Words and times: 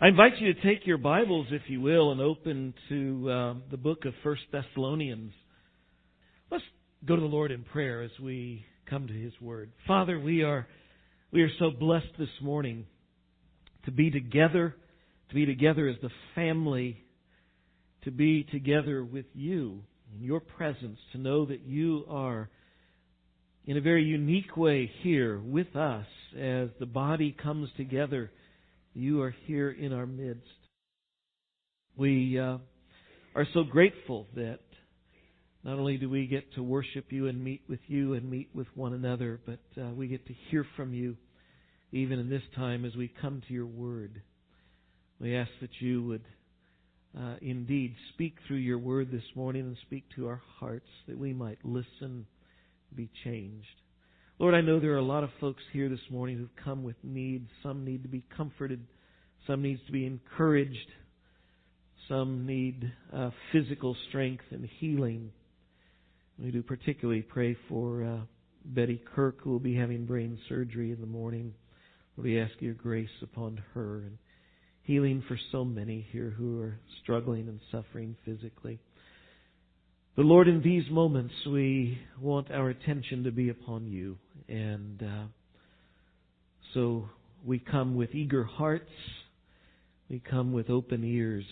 I 0.00 0.08
invite 0.08 0.32
you 0.40 0.52
to 0.52 0.60
take 0.60 0.88
your 0.88 0.98
Bibles, 0.98 1.46
if 1.52 1.62
you 1.68 1.80
will, 1.80 2.10
and 2.10 2.20
open 2.20 2.74
to 2.88 3.30
uh, 3.30 3.54
the 3.70 3.76
book 3.76 4.04
of 4.04 4.12
First 4.24 4.42
Thessalonians. 4.50 5.32
Let's 6.50 6.64
go 7.06 7.14
to 7.14 7.20
the 7.22 7.28
Lord 7.28 7.52
in 7.52 7.62
prayer 7.62 8.02
as 8.02 8.10
we 8.20 8.66
come 8.90 9.06
to 9.06 9.12
His 9.12 9.32
Word. 9.40 9.70
Father, 9.86 10.18
we 10.18 10.42
are 10.42 10.66
we 11.30 11.42
are 11.42 11.50
so 11.60 11.70
blessed 11.70 12.08
this 12.18 12.28
morning 12.42 12.86
to 13.84 13.92
be 13.92 14.10
together, 14.10 14.74
to 15.28 15.34
be 15.34 15.46
together 15.46 15.86
as 15.86 15.96
the 16.02 16.10
family, 16.34 17.00
to 18.02 18.10
be 18.10 18.42
together 18.50 19.04
with 19.04 19.26
you 19.32 19.80
in 20.12 20.24
your 20.24 20.40
presence, 20.40 20.98
to 21.12 21.18
know 21.18 21.46
that 21.46 21.60
you 21.60 22.04
are 22.10 22.50
in 23.64 23.76
a 23.76 23.80
very 23.80 24.02
unique 24.02 24.56
way 24.56 24.90
here 25.02 25.38
with 25.38 25.76
us 25.76 26.06
as 26.36 26.68
the 26.80 26.86
body 26.86 27.34
comes 27.40 27.68
together 27.76 28.32
you 28.94 29.22
are 29.22 29.34
here 29.46 29.70
in 29.70 29.92
our 29.92 30.06
midst. 30.06 30.48
We 31.96 32.38
uh, 32.38 32.58
are 33.34 33.46
so 33.52 33.64
grateful 33.64 34.28
that 34.36 34.60
not 35.64 35.78
only 35.78 35.96
do 35.96 36.08
we 36.08 36.26
get 36.26 36.54
to 36.54 36.62
worship 36.62 37.06
you 37.10 37.26
and 37.26 37.42
meet 37.42 37.62
with 37.68 37.80
you 37.88 38.14
and 38.14 38.30
meet 38.30 38.50
with 38.54 38.68
one 38.74 38.92
another, 38.92 39.40
but 39.44 39.60
uh, 39.80 39.90
we 39.90 40.06
get 40.06 40.26
to 40.26 40.34
hear 40.50 40.64
from 40.76 40.94
you 40.94 41.16
even 41.90 42.18
in 42.18 42.28
this 42.28 42.42
time 42.54 42.84
as 42.84 42.94
we 42.94 43.12
come 43.20 43.42
to 43.48 43.54
your 43.54 43.66
word. 43.66 44.22
We 45.20 45.36
ask 45.36 45.50
that 45.60 45.70
you 45.80 46.02
would 46.04 46.24
uh, 47.18 47.36
indeed 47.40 47.94
speak 48.12 48.36
through 48.46 48.58
your 48.58 48.78
word 48.78 49.10
this 49.10 49.22
morning 49.34 49.62
and 49.62 49.76
speak 49.82 50.04
to 50.16 50.28
our 50.28 50.42
hearts 50.58 50.88
that 51.08 51.18
we 51.18 51.32
might 51.32 51.58
listen, 51.64 52.26
be 52.94 53.10
changed. 53.24 53.66
Lord, 54.40 54.54
I 54.54 54.62
know 54.62 54.80
there 54.80 54.94
are 54.94 54.98
a 54.98 55.02
lot 55.02 55.22
of 55.22 55.30
folks 55.40 55.62
here 55.72 55.88
this 55.88 56.00
morning 56.10 56.36
who've 56.36 56.64
come 56.64 56.82
with 56.82 56.96
needs. 57.04 57.48
Some 57.62 57.84
need 57.84 58.02
to 58.02 58.08
be 58.08 58.24
comforted. 58.36 58.84
Some 59.46 59.62
needs 59.62 59.80
to 59.86 59.92
be 59.92 60.06
encouraged. 60.06 60.90
Some 62.08 62.44
need 62.44 62.92
uh, 63.12 63.30
physical 63.52 63.96
strength 64.08 64.42
and 64.50 64.68
healing. 64.80 65.30
We 66.36 66.50
do 66.50 66.64
particularly 66.64 67.22
pray 67.22 67.56
for 67.68 68.02
uh, 68.02 68.18
Betty 68.64 69.00
Kirk, 69.14 69.36
who 69.42 69.50
will 69.50 69.60
be 69.60 69.76
having 69.76 70.04
brain 70.04 70.36
surgery 70.48 70.90
in 70.90 71.00
the 71.00 71.06
morning. 71.06 71.54
We 72.16 72.40
ask 72.40 72.52
your 72.58 72.74
grace 72.74 73.08
upon 73.22 73.62
her 73.74 73.98
and 73.98 74.18
healing 74.82 75.22
for 75.28 75.38
so 75.52 75.64
many 75.64 76.08
here 76.10 76.34
who 76.36 76.60
are 76.60 76.76
struggling 77.02 77.46
and 77.46 77.60
suffering 77.70 78.16
physically. 78.24 78.80
But 80.16 80.26
Lord, 80.26 80.46
in 80.46 80.62
these 80.62 80.88
moments, 80.90 81.34
we 81.46 81.98
want 82.20 82.50
our 82.50 82.68
attention 82.68 83.24
to 83.24 83.32
be 83.32 83.48
upon 83.48 83.88
you. 83.88 84.16
And 84.48 85.02
uh, 85.02 85.24
so 86.72 87.08
we 87.44 87.58
come 87.58 87.96
with 87.96 88.14
eager 88.14 88.44
hearts. 88.44 88.90
We 90.08 90.20
come 90.20 90.52
with 90.52 90.70
open 90.70 91.02
ears. 91.02 91.44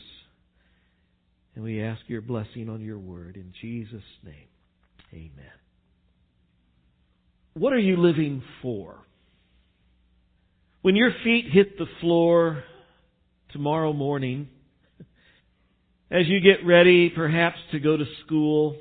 And 1.57 1.65
we 1.65 1.83
ask 1.83 2.01
your 2.07 2.21
blessing 2.21 2.69
on 2.69 2.81
your 2.81 2.99
word. 2.99 3.37
In 3.37 3.53
Jesus' 3.61 4.03
name, 4.25 4.49
amen. 5.13 5.53
What 7.55 7.73
are 7.73 7.79
you 7.79 7.97
living 7.97 8.43
for? 8.63 9.01
When 10.83 10.97
your 10.97 11.11
feet 11.25 11.47
hit 11.53 11.79
the 11.79 11.87
floor 12.01 12.65
tomorrow 13.53 13.93
morning, 13.93 14.49
as 16.13 16.29
you 16.29 16.41
get 16.41 16.67
ready 16.67 17.09
perhaps 17.09 17.57
to 17.71 17.81
go 17.81 17.97
to 17.97 18.05
school, 18.27 18.77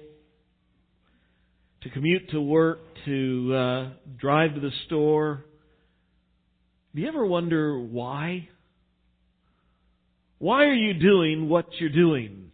to 1.82 1.90
commute 1.90 2.30
to 2.32 2.42
work, 2.42 2.80
to 3.06 3.54
uh, 3.56 3.90
drive 4.20 4.54
to 4.56 4.60
the 4.60 4.72
store, 4.86 5.46
do 6.94 7.02
you 7.02 7.08
ever 7.08 7.26
wonder 7.26 7.80
why? 7.80 8.50
Why 10.40 10.66
are 10.66 10.74
you 10.74 10.94
doing 10.94 11.48
what 11.48 11.68
you're 11.80 11.90
doing? 11.90 12.52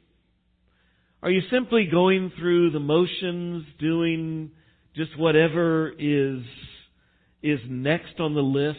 Are 1.23 1.31
you 1.31 1.41
simply 1.49 1.87
going 1.91 2.31
through 2.37 2.69
the 2.69 2.79
motions, 2.79 3.65
doing 3.79 4.51
just 4.95 5.17
whatever 5.17 5.91
is, 5.97 6.43
is 7.41 7.59
next 7.67 8.19
on 8.19 8.35
the 8.35 8.41
list, 8.41 8.77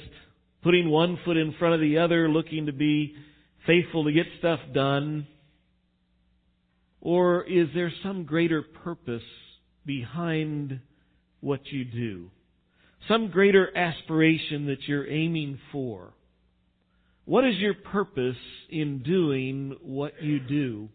putting 0.62 0.88
one 0.90 1.18
foot 1.24 1.36
in 1.36 1.56
front 1.58 1.74
of 1.74 1.80
the 1.80 1.98
other, 1.98 2.28
looking 2.28 2.66
to 2.66 2.72
be 2.72 3.16
faithful 3.66 4.04
to 4.04 4.12
get 4.12 4.26
stuff 4.38 4.60
done? 4.72 5.26
Or 7.00 7.44
is 7.44 7.68
there 7.74 7.92
some 8.02 8.24
greater 8.24 8.62
purpose 8.62 9.22
behind 9.86 10.80
what 11.40 11.60
you 11.66 11.84
do? 11.84 12.30
Some 13.08 13.30
greater 13.30 13.74
aspiration 13.76 14.66
that 14.66 14.82
you're 14.86 15.08
aiming 15.08 15.58
for? 15.70 16.12
What 17.24 17.44
is 17.44 17.56
your 17.56 17.74
purpose 17.74 18.36
in 18.68 19.02
doing 19.02 19.76
what 19.82 20.22
you 20.22 20.40
do? 20.40 20.88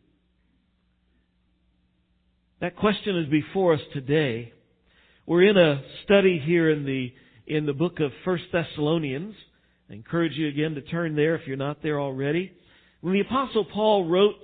That 2.59 2.75
question 2.75 3.17
is 3.17 3.29
before 3.29 3.73
us 3.73 3.81
today. 3.93 4.53
We're 5.25 5.43
in 5.43 5.57
a 5.57 5.81
study 6.03 6.41
here 6.43 6.69
in 6.69 6.85
the 6.85 7.13
in 7.45 7.65
the 7.65 7.73
book 7.73 7.99
of 7.99 8.11
First 8.25 8.45
Thessalonians. 8.51 9.35
I 9.89 9.93
encourage 9.93 10.33
you 10.33 10.47
again 10.47 10.75
to 10.75 10.81
turn 10.81 11.15
there 11.15 11.35
if 11.35 11.45
you're 11.45 11.57
not 11.57 11.83
there 11.83 11.99
already. 11.99 12.51
When 13.01 13.13
the 13.13 13.19
apostle 13.19 13.65
Paul 13.65 14.05
wrote 14.05 14.35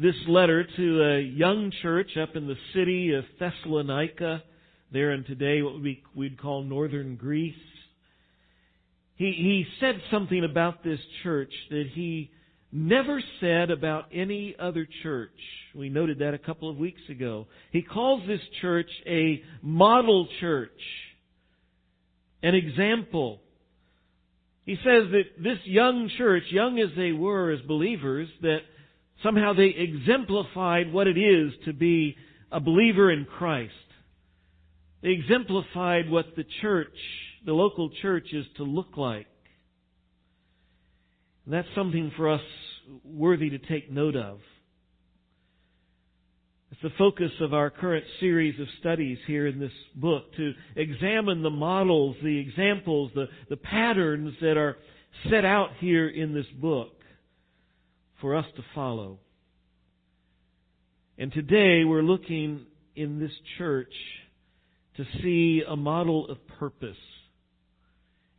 this 0.00 0.14
letter 0.26 0.66
to 0.76 1.02
a 1.02 1.20
young 1.20 1.70
church 1.82 2.16
up 2.16 2.34
in 2.34 2.46
the 2.46 2.56
city 2.74 3.12
of 3.12 3.24
Thessalonica, 3.38 4.42
there 4.90 5.12
in 5.12 5.24
today 5.24 5.60
what 5.60 5.80
we, 5.80 6.02
we'd 6.14 6.40
call 6.40 6.62
northern 6.62 7.16
Greece. 7.16 7.54
He, 9.16 9.26
he 9.26 9.66
said 9.78 10.00
something 10.10 10.42
about 10.42 10.82
this 10.82 11.00
church 11.22 11.52
that 11.68 11.84
he 11.92 12.30
never 12.72 13.22
said 13.40 13.70
about 13.70 14.06
any 14.10 14.56
other 14.58 14.88
church. 15.02 15.38
We 15.74 15.90
noted 15.90 16.20
that 16.20 16.32
a 16.32 16.38
couple 16.38 16.70
of 16.70 16.78
weeks 16.78 17.02
ago. 17.10 17.46
He 17.70 17.82
calls 17.82 18.26
this 18.26 18.40
church 18.62 18.88
a 19.06 19.42
model 19.60 20.28
church, 20.40 20.70
an 22.42 22.54
example. 22.54 23.42
He 24.64 24.76
says 24.76 25.10
that 25.10 25.42
this 25.42 25.58
young 25.64 26.10
church, 26.16 26.44
young 26.50 26.78
as 26.78 26.88
they 26.96 27.12
were 27.12 27.50
as 27.50 27.60
believers, 27.66 28.28
that 28.40 28.60
Somehow 29.22 29.52
they 29.52 29.74
exemplified 29.76 30.92
what 30.92 31.06
it 31.06 31.18
is 31.18 31.52
to 31.66 31.72
be 31.72 32.16
a 32.50 32.60
believer 32.60 33.10
in 33.10 33.26
Christ. 33.26 33.72
They 35.02 35.10
exemplified 35.10 36.10
what 36.10 36.36
the 36.36 36.44
church, 36.62 36.94
the 37.44 37.52
local 37.52 37.90
church 38.02 38.28
is 38.32 38.46
to 38.56 38.64
look 38.64 38.96
like. 38.96 39.26
And 41.44 41.54
that's 41.54 41.68
something 41.74 42.12
for 42.16 42.30
us 42.30 42.40
worthy 43.04 43.50
to 43.50 43.58
take 43.58 43.90
note 43.90 44.16
of. 44.16 44.40
It's 46.72 46.82
the 46.82 46.90
focus 46.98 47.32
of 47.40 47.52
our 47.52 47.68
current 47.68 48.04
series 48.20 48.58
of 48.60 48.66
studies 48.78 49.18
here 49.26 49.46
in 49.46 49.58
this 49.58 49.72
book 49.96 50.34
to 50.36 50.52
examine 50.76 51.42
the 51.42 51.50
models, 51.50 52.16
the 52.22 52.38
examples, 52.38 53.10
the, 53.14 53.26
the 53.48 53.56
patterns 53.56 54.34
that 54.40 54.56
are 54.56 54.76
set 55.28 55.44
out 55.44 55.70
here 55.80 56.08
in 56.08 56.32
this 56.32 56.46
book 56.60 56.99
for 58.20 58.36
us 58.36 58.46
to 58.56 58.62
follow. 58.74 59.18
And 61.18 61.32
today 61.32 61.84
we're 61.84 62.02
looking 62.02 62.66
in 62.96 63.18
this 63.18 63.32
church 63.58 63.92
to 64.96 65.04
see 65.22 65.62
a 65.66 65.76
model 65.76 66.28
of 66.28 66.38
purpose. 66.58 66.96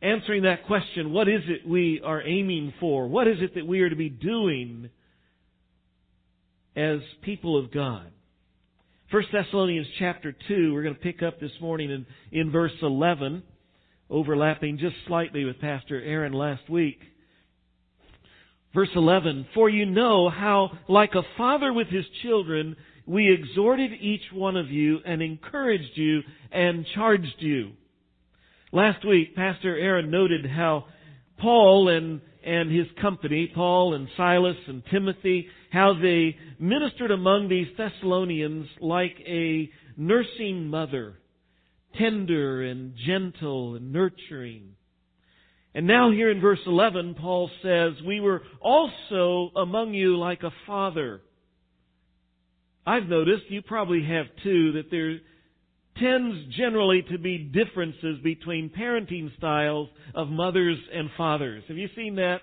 Answering 0.00 0.42
that 0.42 0.66
question, 0.66 1.12
what 1.12 1.28
is 1.28 1.42
it 1.46 1.66
we 1.66 2.00
are 2.04 2.22
aiming 2.22 2.74
for? 2.80 3.06
What 3.06 3.28
is 3.28 3.36
it 3.40 3.54
that 3.54 3.66
we 3.66 3.80
are 3.80 3.90
to 3.90 3.96
be 3.96 4.08
doing 4.08 4.90
as 6.74 6.98
people 7.22 7.56
of 7.56 7.72
God? 7.72 8.10
1 9.12 9.24
Thessalonians 9.32 9.86
chapter 9.98 10.34
2, 10.48 10.72
we're 10.72 10.82
going 10.82 10.94
to 10.94 11.00
pick 11.00 11.22
up 11.22 11.38
this 11.38 11.52
morning 11.60 11.90
in, 11.90 12.06
in 12.32 12.50
verse 12.50 12.72
11, 12.80 13.42
overlapping 14.10 14.78
just 14.78 14.96
slightly 15.06 15.44
with 15.44 15.60
Pastor 15.60 16.02
Aaron 16.02 16.32
last 16.32 16.68
week. 16.68 16.98
Verse 18.74 18.88
11, 18.94 19.48
For 19.54 19.68
you 19.68 19.84
know 19.84 20.30
how, 20.30 20.70
like 20.88 21.14
a 21.14 21.22
father 21.36 21.72
with 21.72 21.88
his 21.88 22.06
children, 22.22 22.76
we 23.06 23.30
exhorted 23.32 23.90
each 24.00 24.22
one 24.32 24.56
of 24.56 24.70
you 24.70 24.98
and 25.04 25.20
encouraged 25.20 25.96
you 25.96 26.20
and 26.50 26.86
charged 26.94 27.36
you. 27.38 27.72
Last 28.72 29.06
week, 29.06 29.36
Pastor 29.36 29.76
Aaron 29.76 30.10
noted 30.10 30.46
how 30.46 30.86
Paul 31.38 31.88
and, 31.88 32.22
and 32.42 32.70
his 32.70 32.86
company, 33.02 33.52
Paul 33.54 33.92
and 33.92 34.08
Silas 34.16 34.56
and 34.66 34.82
Timothy, 34.90 35.48
how 35.70 35.92
they 36.00 36.36
ministered 36.58 37.10
among 37.10 37.48
these 37.48 37.66
Thessalonians 37.76 38.68
like 38.80 39.16
a 39.26 39.68
nursing 39.98 40.68
mother, 40.68 41.18
tender 41.98 42.62
and 42.62 42.94
gentle 43.06 43.74
and 43.74 43.92
nurturing. 43.92 44.76
And 45.74 45.86
now 45.86 46.10
here 46.10 46.30
in 46.30 46.40
verse 46.40 46.60
11, 46.66 47.14
Paul 47.14 47.50
says, 47.62 47.92
We 48.06 48.20
were 48.20 48.42
also 48.60 49.50
among 49.56 49.94
you 49.94 50.18
like 50.18 50.42
a 50.42 50.52
father. 50.66 51.22
I've 52.86 53.06
noticed, 53.06 53.44
you 53.48 53.62
probably 53.62 54.04
have 54.04 54.26
too, 54.42 54.72
that 54.72 54.90
there 54.90 55.18
tends 55.98 56.54
generally 56.56 57.02
to 57.10 57.18
be 57.18 57.38
differences 57.38 58.18
between 58.22 58.70
parenting 58.70 59.34
styles 59.36 59.88
of 60.14 60.28
mothers 60.28 60.78
and 60.92 61.08
fathers. 61.16 61.62
Have 61.68 61.76
you 61.76 61.88
seen 61.94 62.16
that? 62.16 62.40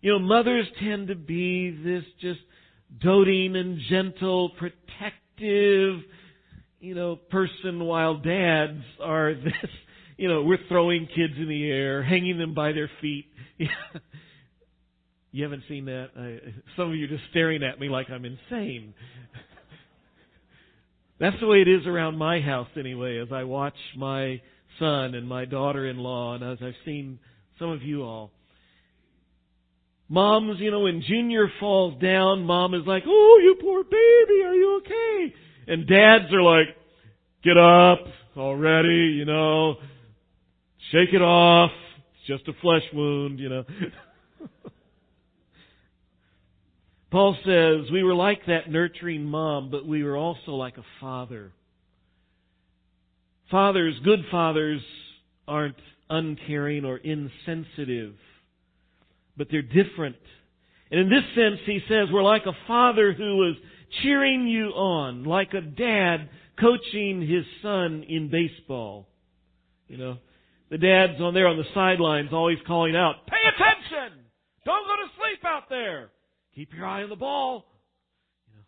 You 0.00 0.12
know, 0.12 0.18
mothers 0.18 0.66
tend 0.80 1.08
to 1.08 1.14
be 1.14 1.70
this 1.70 2.04
just 2.20 2.40
doting 3.00 3.56
and 3.56 3.80
gentle, 3.88 4.50
protective, 4.50 6.00
you 6.80 6.94
know, 6.94 7.16
person 7.16 7.84
while 7.84 8.16
dads 8.18 8.82
are 9.02 9.34
this, 9.44 9.70
you 10.16 10.28
know, 10.28 10.42
we're 10.42 10.58
throwing 10.68 11.06
kids 11.06 11.34
in 11.36 11.48
the 11.48 11.70
air, 11.70 12.02
hanging 12.02 12.38
them 12.38 12.54
by 12.54 12.72
their 12.72 12.90
feet. 13.00 13.26
you 15.30 15.42
haven't 15.42 15.64
seen 15.68 15.86
that? 15.86 16.08
I, 16.16 16.38
some 16.76 16.90
of 16.90 16.96
you 16.96 17.04
are 17.04 17.08
just 17.08 17.24
staring 17.30 17.62
at 17.62 17.78
me 17.78 17.88
like 17.88 18.08
I'm 18.10 18.24
insane. 18.24 18.94
That's 21.20 21.38
the 21.40 21.46
way 21.46 21.62
it 21.62 21.68
is 21.68 21.86
around 21.86 22.18
my 22.18 22.40
house 22.40 22.68
anyway, 22.78 23.18
as 23.18 23.28
I 23.32 23.44
watch 23.44 23.76
my 23.96 24.40
son 24.78 25.14
and 25.14 25.28
my 25.28 25.44
daughter-in-law 25.44 26.34
and 26.34 26.44
as 26.44 26.58
I've 26.62 26.74
seen 26.84 27.18
some 27.58 27.70
of 27.70 27.82
you 27.82 28.02
all. 28.02 28.30
Moms, 30.08 30.60
you 30.60 30.70
know, 30.70 30.80
when 30.80 31.02
Junior 31.06 31.50
falls 31.58 32.00
down, 32.00 32.44
mom 32.44 32.74
is 32.74 32.82
like, 32.86 33.02
oh, 33.06 33.40
you 33.42 33.56
poor 33.60 33.82
baby, 33.82 34.44
are 34.44 34.54
you 34.54 34.80
okay? 34.84 35.34
And 35.66 35.86
dads 35.86 36.32
are 36.32 36.42
like, 36.42 36.68
get 37.42 37.56
up 37.56 38.06
already, 38.36 39.14
you 39.16 39.24
know, 39.24 39.76
shake 40.92 41.12
it 41.12 41.22
off. 41.22 41.70
It's 42.14 42.26
just 42.26 42.48
a 42.48 42.52
flesh 42.60 42.82
wound, 42.92 43.38
you 43.38 43.48
know. 43.48 43.64
Paul 47.10 47.36
says, 47.44 47.90
we 47.92 48.02
were 48.02 48.14
like 48.14 48.46
that 48.46 48.70
nurturing 48.70 49.24
mom, 49.24 49.70
but 49.70 49.86
we 49.86 50.02
were 50.02 50.16
also 50.16 50.52
like 50.52 50.76
a 50.76 50.84
father. 51.00 51.52
Fathers, 53.50 53.94
good 54.04 54.20
fathers, 54.30 54.82
aren't 55.46 55.76
uncaring 56.10 56.84
or 56.84 56.96
insensitive 56.98 58.14
but 59.36 59.48
they're 59.50 59.62
different. 59.62 60.16
And 60.90 61.00
in 61.00 61.08
this 61.08 61.24
sense, 61.34 61.60
he 61.66 61.80
says 61.88 62.08
we're 62.12 62.22
like 62.22 62.46
a 62.46 62.56
father 62.66 63.12
who 63.12 63.50
is 63.50 63.56
cheering 64.02 64.46
you 64.46 64.68
on, 64.68 65.24
like 65.24 65.52
a 65.52 65.60
dad 65.60 66.28
coaching 66.58 67.20
his 67.20 67.44
son 67.62 68.04
in 68.08 68.30
baseball. 68.30 69.06
You 69.88 69.98
know, 69.98 70.18
the 70.70 70.78
dad's 70.78 71.20
on 71.20 71.34
there 71.34 71.46
on 71.46 71.56
the 71.56 71.68
sidelines 71.74 72.30
always 72.32 72.58
calling 72.66 72.96
out, 72.96 73.26
pay 73.26 73.42
attention! 73.48 74.24
Don't 74.64 74.86
go 74.86 74.96
to 74.96 75.08
sleep 75.16 75.44
out 75.44 75.68
there! 75.68 76.10
Keep 76.54 76.74
your 76.74 76.86
eye 76.86 77.02
on 77.02 77.10
the 77.10 77.16
ball. 77.16 77.66
You 78.48 78.54
know, 78.54 78.64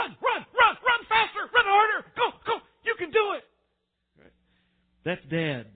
run, 0.00 0.16
run, 0.22 0.46
run, 0.54 0.76
run 0.82 1.00
faster, 1.08 1.40
run 1.54 1.64
harder, 1.66 2.06
go, 2.16 2.30
go, 2.46 2.58
you 2.84 2.94
can 2.98 3.10
do 3.10 3.34
it! 3.36 3.44
That's 5.04 5.24
dad. 5.30 5.66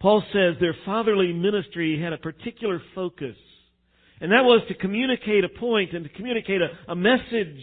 Paul 0.00 0.22
says 0.32 0.56
their 0.60 0.74
fatherly 0.84 1.32
ministry 1.32 2.00
had 2.02 2.12
a 2.12 2.18
particular 2.18 2.82
focus. 2.94 3.36
And 4.20 4.32
that 4.32 4.44
was 4.44 4.62
to 4.68 4.74
communicate 4.74 5.44
a 5.44 5.48
point 5.48 5.92
and 5.92 6.04
to 6.04 6.10
communicate 6.10 6.60
a, 6.60 6.92
a 6.92 6.96
message. 6.96 7.62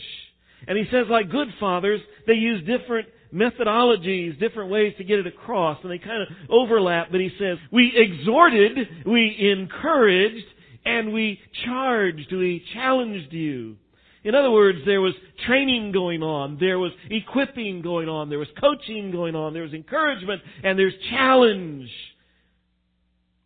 And 0.68 0.78
he 0.78 0.86
says 0.92 1.08
like 1.10 1.30
good 1.30 1.48
fathers, 1.60 2.00
they 2.28 2.34
use 2.34 2.66
different 2.66 3.08
methodologies, 3.34 4.40
different 4.40 4.72
ways 4.72 4.94
to 4.98 5.04
get 5.04 5.20
it 5.20 5.28
across, 5.28 5.78
and 5.84 5.92
they 5.92 5.98
kind 5.98 6.22
of 6.22 6.28
overlap, 6.50 7.08
but 7.12 7.20
he 7.20 7.30
says, 7.40 7.58
we 7.72 7.94
exhorted, 7.96 8.78
we 9.06 9.52
encouraged, 9.52 10.46
and 10.86 11.14
we 11.14 11.40
charged, 11.66 12.32
we 12.32 12.64
challenged 12.74 13.32
you. 13.32 13.76
In 14.24 14.36
other 14.36 14.52
words, 14.52 14.80
there 14.86 15.02
was 15.02 15.14
training 15.46 15.92
going 15.92 16.22
on, 16.24 16.58
there 16.60 16.80
was 16.80 16.92
equipping 17.10 17.82
going 17.82 18.10
on, 18.10 18.30
there 18.30 18.40
was 18.40 18.50
coaching 18.60 19.12
going 19.12 19.36
on, 19.36 19.54
there 19.54 19.64
was 19.64 19.74
encouragement, 19.74 20.42
and 20.64 20.78
there's 20.78 20.94
challenge. 21.10 21.90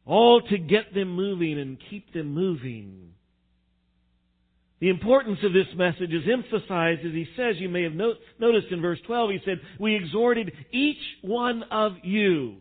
All 0.05 0.41
to 0.41 0.57
get 0.57 0.93
them 0.93 1.15
moving 1.15 1.59
and 1.59 1.77
keep 1.89 2.11
them 2.13 2.33
moving. 2.33 3.12
The 4.83 4.89
importance 4.89 5.39
of 5.43 5.53
this 5.53 5.67
message 5.77 6.11
is 6.11 6.23
emphasized 6.29 7.05
as 7.05 7.13
he 7.13 7.25
says, 7.37 7.55
you 7.57 7.69
may 7.69 7.83
have 7.83 7.93
noticed 7.93 8.67
in 8.69 8.81
verse 8.81 8.99
12, 9.07 9.29
he 9.29 9.39
said, 9.45 9.61
we 9.79 9.95
exhorted 9.95 10.51
each 10.73 10.97
one 11.21 11.63
of 11.71 11.93
you. 12.03 12.57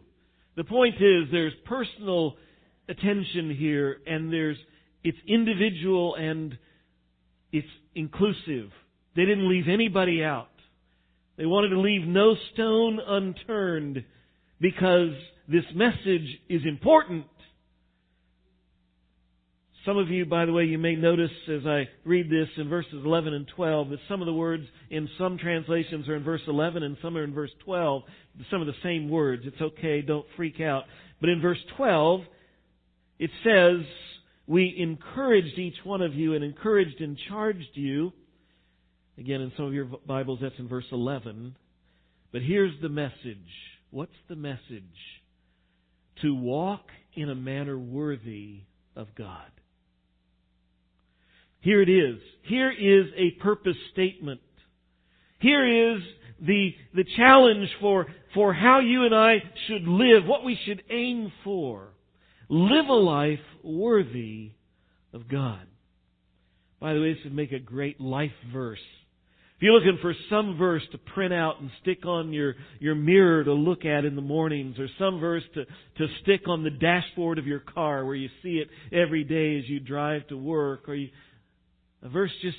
The 0.54 0.62
point 0.62 0.94
is 1.00 1.24
there's 1.32 1.52
personal 1.64 2.36
attention 2.88 3.52
here 3.58 3.96
and 4.06 4.32
there's, 4.32 4.56
it's 5.02 5.18
individual 5.26 6.14
and 6.14 6.56
it's 7.50 7.66
inclusive. 7.96 8.70
They 9.16 9.24
didn't 9.24 9.50
leave 9.50 9.66
anybody 9.66 10.22
out. 10.22 10.46
They 11.36 11.46
wanted 11.46 11.70
to 11.70 11.80
leave 11.80 12.06
no 12.06 12.36
stone 12.54 13.00
unturned 13.04 14.04
because 14.60 15.10
this 15.48 15.64
message 15.74 16.38
is 16.48 16.62
important. 16.66 17.24
Some 19.84 19.98
of 19.98 20.10
you, 20.10 20.24
by 20.24 20.46
the 20.46 20.52
way, 20.52 20.64
you 20.64 20.78
may 20.78 20.94
notice 20.94 21.30
as 21.48 21.66
I 21.66 21.88
read 22.04 22.30
this 22.30 22.46
in 22.56 22.68
verses 22.68 23.02
11 23.04 23.34
and 23.34 23.48
12 23.48 23.88
that 23.88 23.98
some 24.08 24.22
of 24.22 24.26
the 24.26 24.32
words 24.32 24.62
in 24.90 25.08
some 25.18 25.38
translations 25.38 26.08
are 26.08 26.14
in 26.14 26.22
verse 26.22 26.42
11 26.46 26.84
and 26.84 26.96
some 27.02 27.16
are 27.16 27.24
in 27.24 27.34
verse 27.34 27.50
12. 27.64 28.02
Some 28.48 28.60
of 28.60 28.68
the 28.68 28.74
same 28.84 29.08
words. 29.08 29.42
It's 29.44 29.60
okay, 29.60 30.00
don't 30.00 30.26
freak 30.36 30.60
out. 30.60 30.84
But 31.20 31.30
in 31.30 31.40
verse 31.40 31.58
12, 31.76 32.20
it 33.18 33.30
says, 33.42 33.84
We 34.46 34.72
encouraged 34.78 35.58
each 35.58 35.74
one 35.82 36.00
of 36.00 36.14
you 36.14 36.34
and 36.34 36.44
encouraged 36.44 37.00
and 37.00 37.18
charged 37.28 37.70
you. 37.74 38.12
Again, 39.18 39.40
in 39.40 39.50
some 39.56 39.66
of 39.66 39.74
your 39.74 39.86
Bibles, 40.06 40.38
that's 40.42 40.54
in 40.60 40.68
verse 40.68 40.86
11. 40.92 41.56
But 42.30 42.42
here's 42.42 42.80
the 42.80 42.88
message. 42.88 43.36
What's 43.90 44.12
the 44.28 44.36
message? 44.36 44.58
To 46.22 46.36
walk 46.36 46.84
in 47.14 47.30
a 47.30 47.34
manner 47.34 47.76
worthy 47.76 48.60
of 48.94 49.08
God. 49.16 49.50
Here 51.62 51.80
it 51.80 51.88
is. 51.88 52.18
Here 52.42 52.70
is 52.70 53.06
a 53.16 53.30
purpose 53.40 53.76
statement. 53.92 54.40
Here 55.38 55.94
is 55.94 56.02
the, 56.40 56.74
the 56.94 57.04
challenge 57.16 57.68
for, 57.80 58.06
for 58.34 58.52
how 58.52 58.80
you 58.80 59.04
and 59.04 59.14
I 59.14 59.36
should 59.68 59.86
live, 59.86 60.26
what 60.26 60.44
we 60.44 60.58
should 60.66 60.82
aim 60.90 61.32
for. 61.44 61.88
Live 62.48 62.86
a 62.88 62.92
life 62.92 63.38
worthy 63.62 64.50
of 65.12 65.28
God. 65.28 65.66
By 66.80 66.94
the 66.94 67.00
way, 67.00 67.14
this 67.14 67.22
would 67.24 67.34
make 67.34 67.52
a 67.52 67.60
great 67.60 68.00
life 68.00 68.32
verse. 68.52 68.80
If 69.56 69.62
you're 69.62 69.72
looking 69.72 70.00
for 70.02 70.14
some 70.28 70.58
verse 70.58 70.82
to 70.90 70.98
print 70.98 71.32
out 71.32 71.60
and 71.60 71.70
stick 71.80 72.04
on 72.04 72.32
your, 72.32 72.56
your 72.80 72.96
mirror 72.96 73.44
to 73.44 73.52
look 73.52 73.84
at 73.84 74.04
in 74.04 74.16
the 74.16 74.20
mornings, 74.20 74.80
or 74.80 74.88
some 74.98 75.20
verse 75.20 75.44
to, 75.54 75.64
to 75.64 76.12
stick 76.22 76.48
on 76.48 76.64
the 76.64 76.70
dashboard 76.70 77.38
of 77.38 77.46
your 77.46 77.60
car 77.60 78.04
where 78.04 78.16
you 78.16 78.28
see 78.42 78.54
it 78.54 78.68
every 78.92 79.22
day 79.22 79.60
as 79.60 79.68
you 79.68 79.78
drive 79.78 80.26
to 80.26 80.36
work, 80.36 80.88
or 80.88 80.96
you, 80.96 81.10
a 82.02 82.08
verse 82.08 82.30
just, 82.42 82.58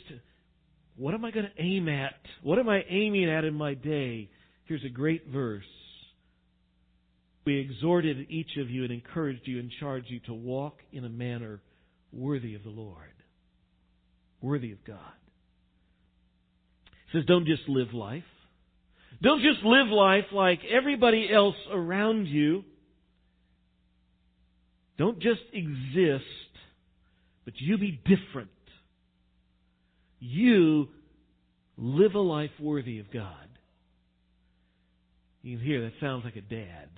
what 0.95 1.13
am 1.13 1.25
I 1.25 1.31
going 1.31 1.45
to 1.45 1.61
aim 1.61 1.89
at? 1.89 2.13
What 2.41 2.59
am 2.59 2.69
I 2.69 2.83
aiming 2.89 3.29
at 3.29 3.43
in 3.43 3.53
my 3.53 3.73
day? 3.73 4.29
Here's 4.65 4.83
a 4.85 4.89
great 4.89 5.27
verse. 5.27 5.63
We 7.45 7.59
exhorted 7.59 8.27
each 8.29 8.57
of 8.57 8.69
you 8.69 8.83
and 8.83 8.91
encouraged 8.91 9.41
you 9.45 9.59
and 9.59 9.69
charged 9.79 10.09
you 10.09 10.21
to 10.27 10.33
walk 10.33 10.77
in 10.93 11.03
a 11.03 11.09
manner 11.09 11.61
worthy 12.13 12.55
of 12.55 12.63
the 12.63 12.69
Lord, 12.69 13.11
worthy 14.41 14.71
of 14.71 14.85
God. 14.85 14.97
It 16.85 17.17
says, 17.17 17.25
don't 17.25 17.45
just 17.45 17.67
live 17.67 17.93
life. 17.93 18.23
Don't 19.21 19.41
just 19.41 19.63
live 19.63 19.87
life 19.87 20.25
like 20.31 20.59
everybody 20.71 21.29
else 21.31 21.55
around 21.71 22.27
you. 22.27 22.63
Don't 24.97 25.19
just 25.19 25.41
exist, 25.51 26.23
but 27.45 27.53
you 27.57 27.77
be 27.77 28.01
different 28.05 28.49
you 30.23 30.87
live 31.77 32.15
a 32.15 32.19
life 32.19 32.51
worthy 32.59 32.99
of 32.99 33.11
God. 33.11 33.49
You 35.41 35.57
can 35.57 35.65
hear 35.65 35.81
that 35.81 35.91
sounds 35.99 36.23
like 36.23 36.37
a 36.37 36.41
dad 36.41 36.89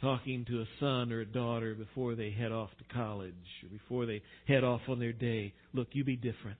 talking 0.00 0.44
to 0.46 0.60
a 0.60 0.64
son 0.78 1.12
or 1.12 1.20
a 1.20 1.26
daughter 1.26 1.74
before 1.74 2.14
they 2.14 2.30
head 2.30 2.52
off 2.52 2.70
to 2.78 2.94
college 2.94 3.34
or 3.64 3.68
before 3.70 4.06
they 4.06 4.22
head 4.46 4.62
off 4.62 4.82
on 4.88 5.00
their 5.00 5.12
day. 5.12 5.52
Look, 5.72 5.88
you 5.92 6.04
be 6.04 6.16
different. 6.16 6.58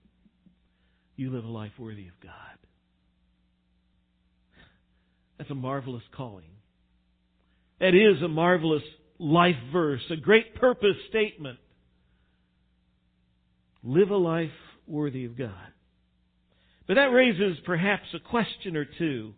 You 1.16 1.30
live 1.30 1.44
a 1.44 1.48
life 1.48 1.72
worthy 1.78 2.08
of 2.08 2.20
God. 2.22 2.32
That's 5.38 5.50
a 5.50 5.54
marvelous 5.54 6.02
calling. 6.16 6.50
That 7.78 7.94
is 7.94 8.22
a 8.22 8.28
marvelous 8.28 8.82
life 9.18 9.56
verse, 9.72 10.02
a 10.10 10.16
great 10.16 10.56
purpose 10.56 10.96
statement. 11.08 11.58
Live 13.84 14.10
a 14.10 14.16
life 14.16 14.50
worthy 14.86 15.24
of 15.24 15.36
God. 15.36 15.50
But 16.86 16.94
that 16.94 17.12
raises 17.12 17.58
perhaps 17.64 18.06
a 18.14 18.18
question 18.18 18.76
or 18.76 18.84
two. 18.84 19.34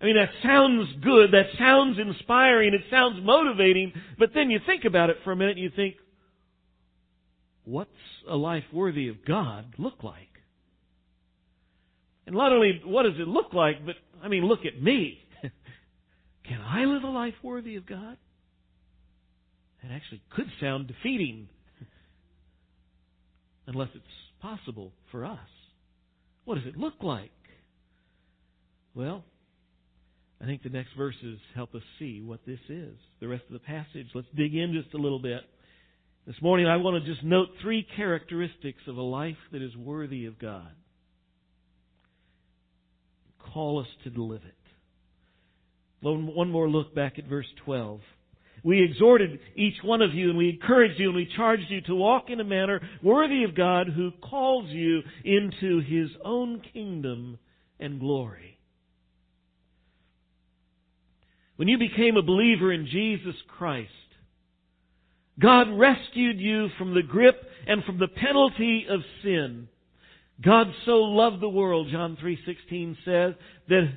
I 0.00 0.04
mean, 0.04 0.16
that 0.16 0.30
sounds 0.42 0.88
good, 1.02 1.32
that 1.32 1.46
sounds 1.58 1.98
inspiring, 1.98 2.72
it 2.72 2.82
sounds 2.88 3.18
motivating, 3.22 3.92
but 4.16 4.30
then 4.32 4.48
you 4.48 4.60
think 4.64 4.84
about 4.84 5.10
it 5.10 5.16
for 5.24 5.32
a 5.32 5.36
minute 5.36 5.56
and 5.56 5.64
you 5.64 5.72
think, 5.74 5.96
what's 7.64 7.90
a 8.28 8.36
life 8.36 8.64
worthy 8.72 9.08
of 9.08 9.24
God 9.24 9.74
look 9.76 10.04
like? 10.04 10.28
And 12.26 12.36
not 12.36 12.52
only 12.52 12.80
what 12.84 13.04
does 13.04 13.18
it 13.18 13.26
look 13.26 13.52
like, 13.52 13.84
but 13.84 13.96
I 14.22 14.28
mean, 14.28 14.44
look 14.44 14.64
at 14.64 14.80
me. 14.80 15.18
Can 16.44 16.60
I 16.60 16.84
live 16.84 17.02
a 17.02 17.08
life 17.08 17.34
worthy 17.42 17.76
of 17.76 17.86
God? 17.86 18.16
That 19.82 19.92
actually 19.92 20.22
could 20.30 20.50
sound 20.60 20.88
defeating. 20.88 21.48
Unless 23.68 23.90
it's 23.94 24.04
possible 24.40 24.92
for 25.12 25.24
us. 25.24 25.38
What 26.46 26.54
does 26.54 26.66
it 26.66 26.78
look 26.78 26.94
like? 27.02 27.30
Well, 28.94 29.22
I 30.40 30.46
think 30.46 30.62
the 30.62 30.70
next 30.70 30.96
verses 30.96 31.38
help 31.54 31.74
us 31.74 31.82
see 31.98 32.22
what 32.24 32.40
this 32.46 32.60
is. 32.70 32.94
The 33.20 33.28
rest 33.28 33.44
of 33.46 33.52
the 33.52 33.58
passage, 33.58 34.06
let's 34.14 34.26
dig 34.34 34.54
in 34.54 34.72
just 34.72 34.94
a 34.94 34.98
little 34.98 35.18
bit. 35.18 35.42
This 36.26 36.40
morning 36.40 36.66
I 36.66 36.78
want 36.78 37.04
to 37.04 37.10
just 37.10 37.22
note 37.22 37.48
three 37.60 37.86
characteristics 37.94 38.80
of 38.86 38.96
a 38.96 39.02
life 39.02 39.36
that 39.52 39.60
is 39.60 39.76
worthy 39.76 40.24
of 40.24 40.38
God. 40.38 40.70
Call 43.52 43.80
us 43.80 43.86
to 44.04 44.22
live 44.22 44.42
it. 44.46 44.54
One 46.00 46.50
more 46.50 46.70
look 46.70 46.94
back 46.94 47.18
at 47.18 47.26
verse 47.26 47.46
12. 47.64 48.00
We 48.64 48.82
exhorted 48.82 49.38
each 49.56 49.76
one 49.82 50.02
of 50.02 50.14
you 50.14 50.30
and 50.30 50.38
we 50.38 50.50
encouraged 50.50 50.98
you 50.98 51.08
and 51.08 51.16
we 51.16 51.30
charged 51.36 51.70
you 51.70 51.80
to 51.82 51.94
walk 51.94 52.28
in 52.28 52.40
a 52.40 52.44
manner 52.44 52.80
worthy 53.02 53.44
of 53.44 53.54
God 53.54 53.88
who 53.88 54.10
calls 54.22 54.68
you 54.68 55.02
into 55.24 55.80
His 55.80 56.10
own 56.24 56.62
kingdom 56.72 57.38
and 57.78 58.00
glory. 58.00 58.58
When 61.56 61.68
you 61.68 61.78
became 61.78 62.16
a 62.16 62.22
believer 62.22 62.72
in 62.72 62.86
Jesus 62.86 63.34
Christ, 63.56 63.90
God 65.40 65.68
rescued 65.76 66.38
you 66.38 66.68
from 66.78 66.94
the 66.94 67.02
grip 67.02 67.40
and 67.66 67.84
from 67.84 67.98
the 67.98 68.08
penalty 68.08 68.86
of 68.88 69.00
sin. 69.22 69.68
God 70.40 70.68
so 70.84 70.98
loved 70.98 71.40
the 71.40 71.48
world, 71.48 71.88
John 71.90 72.16
3:16 72.22 72.96
says, 73.04 73.34
that 73.68 73.88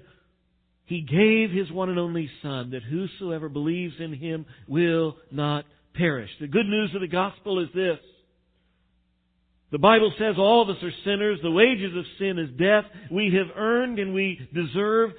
he 0.91 0.99
gave 0.99 1.51
His 1.51 1.71
one 1.71 1.87
and 1.87 1.97
only 1.97 2.29
Son 2.41 2.71
that 2.71 2.83
whosoever 2.83 3.47
believes 3.47 3.93
in 3.99 4.13
Him 4.13 4.45
will 4.67 5.15
not 5.31 5.63
perish. 5.95 6.29
The 6.41 6.47
good 6.47 6.65
news 6.65 6.93
of 6.93 6.99
the 6.99 7.07
gospel 7.07 7.63
is 7.63 7.69
this. 7.73 7.97
The 9.71 9.77
Bible 9.77 10.11
says 10.19 10.35
all 10.37 10.61
of 10.61 10.69
us 10.69 10.83
are 10.83 10.91
sinners. 11.05 11.39
The 11.41 11.49
wages 11.49 11.95
of 11.95 12.03
sin 12.19 12.37
is 12.37 12.49
death. 12.59 12.83
We 13.09 13.33
have 13.37 13.55
earned 13.55 13.99
and 13.99 14.13
we 14.13 14.37
deserve 14.53 15.11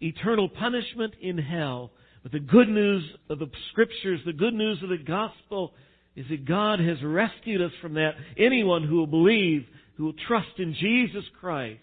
eternal 0.00 0.48
punishment 0.48 1.14
in 1.20 1.38
hell. 1.38 1.92
But 2.24 2.32
the 2.32 2.40
good 2.40 2.68
news 2.68 3.04
of 3.30 3.38
the 3.38 3.50
scriptures, 3.70 4.18
the 4.26 4.32
good 4.32 4.54
news 4.54 4.82
of 4.82 4.88
the 4.88 4.98
gospel 4.98 5.74
is 6.16 6.26
that 6.28 6.44
God 6.44 6.80
has 6.80 6.96
rescued 7.04 7.62
us 7.62 7.70
from 7.80 7.94
that. 7.94 8.14
Anyone 8.36 8.82
who 8.82 8.96
will 8.96 9.06
believe, 9.06 9.64
who 9.96 10.06
will 10.06 10.16
trust 10.26 10.58
in 10.58 10.74
Jesus 10.74 11.24
Christ, 11.40 11.78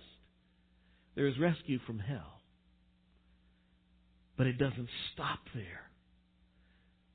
there 1.15 1.27
is 1.27 1.39
rescue 1.39 1.79
from 1.87 1.97
hell. 1.97 2.30
But 4.41 4.47
it 4.47 4.57
doesn't 4.57 4.89
stop 5.13 5.37
there. 5.53 5.83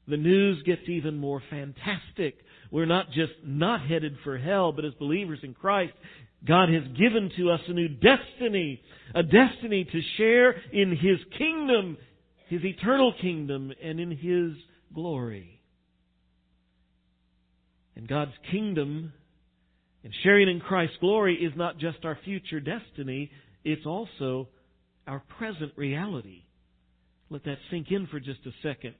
The 0.06 0.16
news 0.16 0.62
gets 0.62 0.82
even 0.86 1.18
more 1.18 1.42
fantastic. 1.50 2.36
We're 2.70 2.86
not 2.86 3.06
just 3.06 3.32
not 3.44 3.84
headed 3.84 4.16
for 4.22 4.38
hell, 4.38 4.70
but 4.70 4.84
as 4.84 4.94
believers 4.94 5.40
in 5.42 5.52
Christ, 5.52 5.94
God 6.46 6.68
has 6.68 6.84
given 6.96 7.32
to 7.36 7.50
us 7.50 7.58
a 7.66 7.72
new 7.72 7.88
destiny, 7.88 8.80
a 9.12 9.24
destiny 9.24 9.88
to 9.90 10.00
share 10.16 10.52
in 10.72 10.92
His 10.92 11.18
kingdom, 11.36 11.96
His 12.46 12.64
eternal 12.64 13.12
kingdom, 13.20 13.72
and 13.82 13.98
in 13.98 14.12
His 14.12 14.52
glory. 14.94 15.60
And 17.96 18.06
God's 18.06 18.34
kingdom 18.52 19.12
and 20.04 20.14
sharing 20.22 20.48
in 20.48 20.60
Christ's 20.60 20.98
glory 21.00 21.34
is 21.34 21.54
not 21.56 21.78
just 21.78 22.04
our 22.04 22.20
future 22.24 22.60
destiny, 22.60 23.32
it's 23.64 23.84
also 23.84 24.46
our 25.08 25.24
present 25.40 25.72
reality. 25.74 26.44
Let 27.30 27.44
that 27.44 27.58
sink 27.70 27.90
in 27.90 28.06
for 28.06 28.20
just 28.20 28.40
a 28.46 28.52
second. 28.62 28.94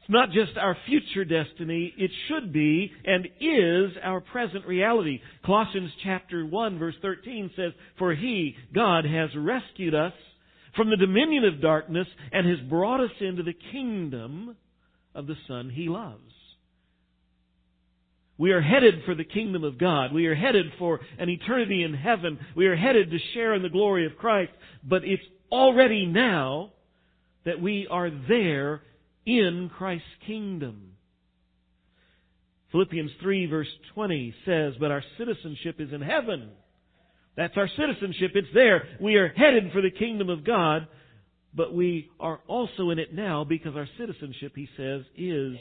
It's 0.00 0.10
not 0.10 0.30
just 0.30 0.56
our 0.56 0.76
future 0.86 1.24
destiny, 1.24 1.92
it 1.96 2.10
should 2.26 2.52
be 2.52 2.90
and 3.04 3.26
is 3.40 3.96
our 4.02 4.20
present 4.20 4.66
reality. 4.66 5.20
Colossians 5.44 5.90
chapter 6.02 6.46
1 6.46 6.78
verse 6.78 6.94
13 7.02 7.50
says, 7.54 7.72
For 7.98 8.14
He, 8.14 8.56
God, 8.74 9.04
has 9.04 9.28
rescued 9.36 9.94
us 9.94 10.14
from 10.74 10.88
the 10.88 10.96
dominion 10.96 11.44
of 11.44 11.60
darkness 11.60 12.06
and 12.32 12.48
has 12.48 12.68
brought 12.68 13.00
us 13.00 13.10
into 13.20 13.42
the 13.42 13.54
kingdom 13.72 14.56
of 15.14 15.26
the 15.26 15.36
Son 15.46 15.68
He 15.68 15.88
loves. 15.88 16.32
We 18.40 18.52
are 18.52 18.62
headed 18.62 19.02
for 19.04 19.14
the 19.14 19.22
kingdom 19.22 19.64
of 19.64 19.76
God. 19.76 20.14
We 20.14 20.26
are 20.26 20.34
headed 20.34 20.72
for 20.78 21.00
an 21.18 21.28
eternity 21.28 21.82
in 21.82 21.92
heaven. 21.92 22.38
We 22.56 22.68
are 22.68 22.74
headed 22.74 23.10
to 23.10 23.18
share 23.34 23.52
in 23.52 23.60
the 23.60 23.68
glory 23.68 24.06
of 24.06 24.16
Christ. 24.16 24.50
But 24.82 25.04
it's 25.04 25.22
already 25.52 26.06
now 26.06 26.70
that 27.44 27.60
we 27.60 27.86
are 27.90 28.08
there 28.08 28.80
in 29.26 29.70
Christ's 29.76 30.06
kingdom. 30.26 30.92
Philippians 32.72 33.10
3 33.20 33.44
verse 33.44 33.68
20 33.92 34.34
says, 34.46 34.72
But 34.80 34.90
our 34.90 35.04
citizenship 35.18 35.76
is 35.78 35.92
in 35.92 36.00
heaven. 36.00 36.48
That's 37.36 37.58
our 37.58 37.68
citizenship. 37.68 38.30
It's 38.34 38.48
there. 38.54 38.88
We 39.02 39.16
are 39.16 39.28
headed 39.36 39.70
for 39.70 39.82
the 39.82 39.90
kingdom 39.90 40.30
of 40.30 40.46
God, 40.46 40.88
but 41.52 41.74
we 41.74 42.08
are 42.18 42.40
also 42.46 42.88
in 42.88 42.98
it 42.98 43.12
now 43.12 43.44
because 43.44 43.76
our 43.76 43.88
citizenship, 43.98 44.52
he 44.56 44.66
says, 44.78 45.02
is 45.14 45.56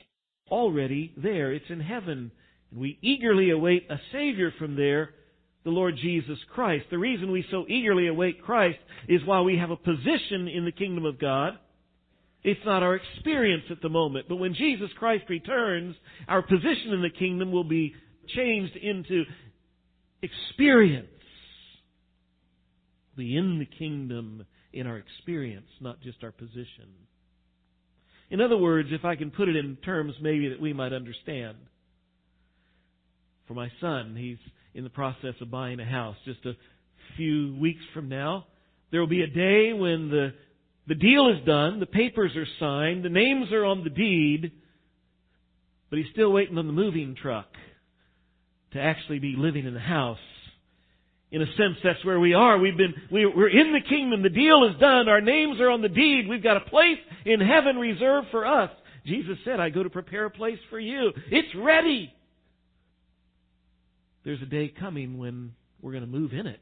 already 0.50 1.14
there. 1.18 1.52
It's 1.52 1.70
in 1.70 1.82
heaven. 1.82 2.32
And 2.72 2.80
we 2.80 2.98
eagerly 3.02 3.52
await 3.52 3.90
a 3.90 4.00
Savior 4.12 4.54
from 4.58 4.76
there 4.76 5.12
the 5.64 5.70
Lord 5.72 5.96
Jesus 6.02 6.38
Christ. 6.54 6.86
The 6.90 6.98
reason 6.98 7.32
we 7.32 7.46
so 7.52 7.66
eagerly 7.68 8.08
await 8.08 8.42
Christ 8.42 8.80
is 9.08 9.22
while 9.26 9.44
we 9.44 9.58
have 9.58 9.72
a 9.72 9.76
position 9.76 10.48
in 10.48 10.66
the 10.66 10.72
kingdom 10.72 11.06
of 11.06 11.20
God, 11.20 11.54
it's 12.44 12.60
not 12.66 12.84
our 12.84 12.96
experience 12.96 13.66
at 13.70 13.82
the 13.82 13.90
moment. 13.90 14.28
But 14.30 14.38
when 14.38 14.54
Jesus 14.54 14.90
Christ 14.98 15.26
returns, 15.30 15.96
our 16.28 16.42
position 16.42 16.94
in 16.94 17.02
the 17.02 17.10
kingdom 17.10 17.52
will 17.52 17.66
be 17.66 17.94
changed 18.36 18.76
into 18.78 19.26
experience. 20.22 21.08
Be 23.18 23.36
in 23.36 23.60
the 23.60 23.66
kingdom 23.66 24.46
in 24.72 24.88
our 24.88 24.98
experience, 24.98 25.68
not 25.82 26.02
just 26.02 26.24
our 26.24 26.32
position. 26.32 26.88
In 28.30 28.40
other 28.40 28.58
words, 28.58 28.90
if 28.92 29.04
I 29.04 29.16
can 29.16 29.32
put 29.32 29.50
it 29.50 29.58
in 29.58 29.76
terms 29.78 30.14
maybe 30.22 30.50
that 30.50 30.62
we 30.62 30.72
might 30.72 30.94
understand. 30.94 31.58
For 33.50 33.56
my 33.56 33.72
son, 33.82 34.16
he's 34.16 34.38
in 34.76 34.84
the 34.84 34.92
process 34.92 35.34
of 35.42 35.50
buying 35.50 35.80
a 35.80 35.86
house. 35.86 36.16
Just 36.24 36.46
a 36.46 36.54
few 37.18 37.58
weeks 37.60 37.82
from 37.96 38.08
now, 38.08 38.46
there 38.92 39.00
will 39.00 39.08
be 39.08 39.24
a 39.24 39.28
day 39.28 39.74
when 39.74 40.12
the, 40.12 40.36
the 40.88 40.94
deal 40.94 41.30
is 41.30 41.44
done, 41.48 41.80
the 41.80 41.88
papers 41.88 42.32
are 42.36 42.46
signed, 42.60 43.04
the 43.04 43.10
names 43.10 43.52
are 43.52 43.66
on 43.66 43.84
the 43.84 43.90
deed, 43.90 44.52
but 45.90 45.98
he's 45.98 46.12
still 46.12 46.32
waiting 46.32 46.60
on 46.60 46.68
the 46.68 46.74
moving 46.74 47.16
truck 47.20 47.48
to 48.74 48.80
actually 48.80 49.18
be 49.18 49.34
living 49.36 49.66
in 49.66 49.74
the 49.74 49.80
house. 49.80 50.20
In 51.32 51.42
a 51.42 51.48
sense, 51.58 51.78
that's 51.84 52.06
where 52.06 52.20
we 52.20 52.36
are. 52.36 52.60
We've 52.60 52.78
been, 52.78 52.94
we, 53.12 53.26
we're 53.26 53.50
in 53.50 53.74
the 53.74 53.82
kingdom. 53.90 54.22
The 54.22 54.30
deal 54.30 54.70
is 54.72 54.80
done. 54.80 55.10
Our 55.10 55.22
names 55.22 55.60
are 55.60 55.72
on 55.72 55.82
the 55.82 55.90
deed. 55.90 56.28
We've 56.30 56.44
got 56.44 56.58
a 56.58 56.70
place 56.70 57.00
in 57.26 57.40
heaven 57.40 57.78
reserved 57.78 58.28
for 58.30 58.46
us. 58.46 58.70
Jesus 59.08 59.40
said, 59.44 59.60
I 59.60 59.70
go 59.70 59.82
to 59.82 59.90
prepare 59.90 60.26
a 60.26 60.30
place 60.30 60.60
for 60.70 60.80
you. 60.80 61.14
It's 61.32 61.56
ready. 61.56 62.14
There's 64.24 64.42
a 64.42 64.46
day 64.46 64.74
coming 64.80 65.18
when 65.18 65.54
we're 65.82 65.92
going 65.92 66.04
to 66.04 66.10
move 66.10 66.34
in 66.34 66.48
it. 66.48 66.60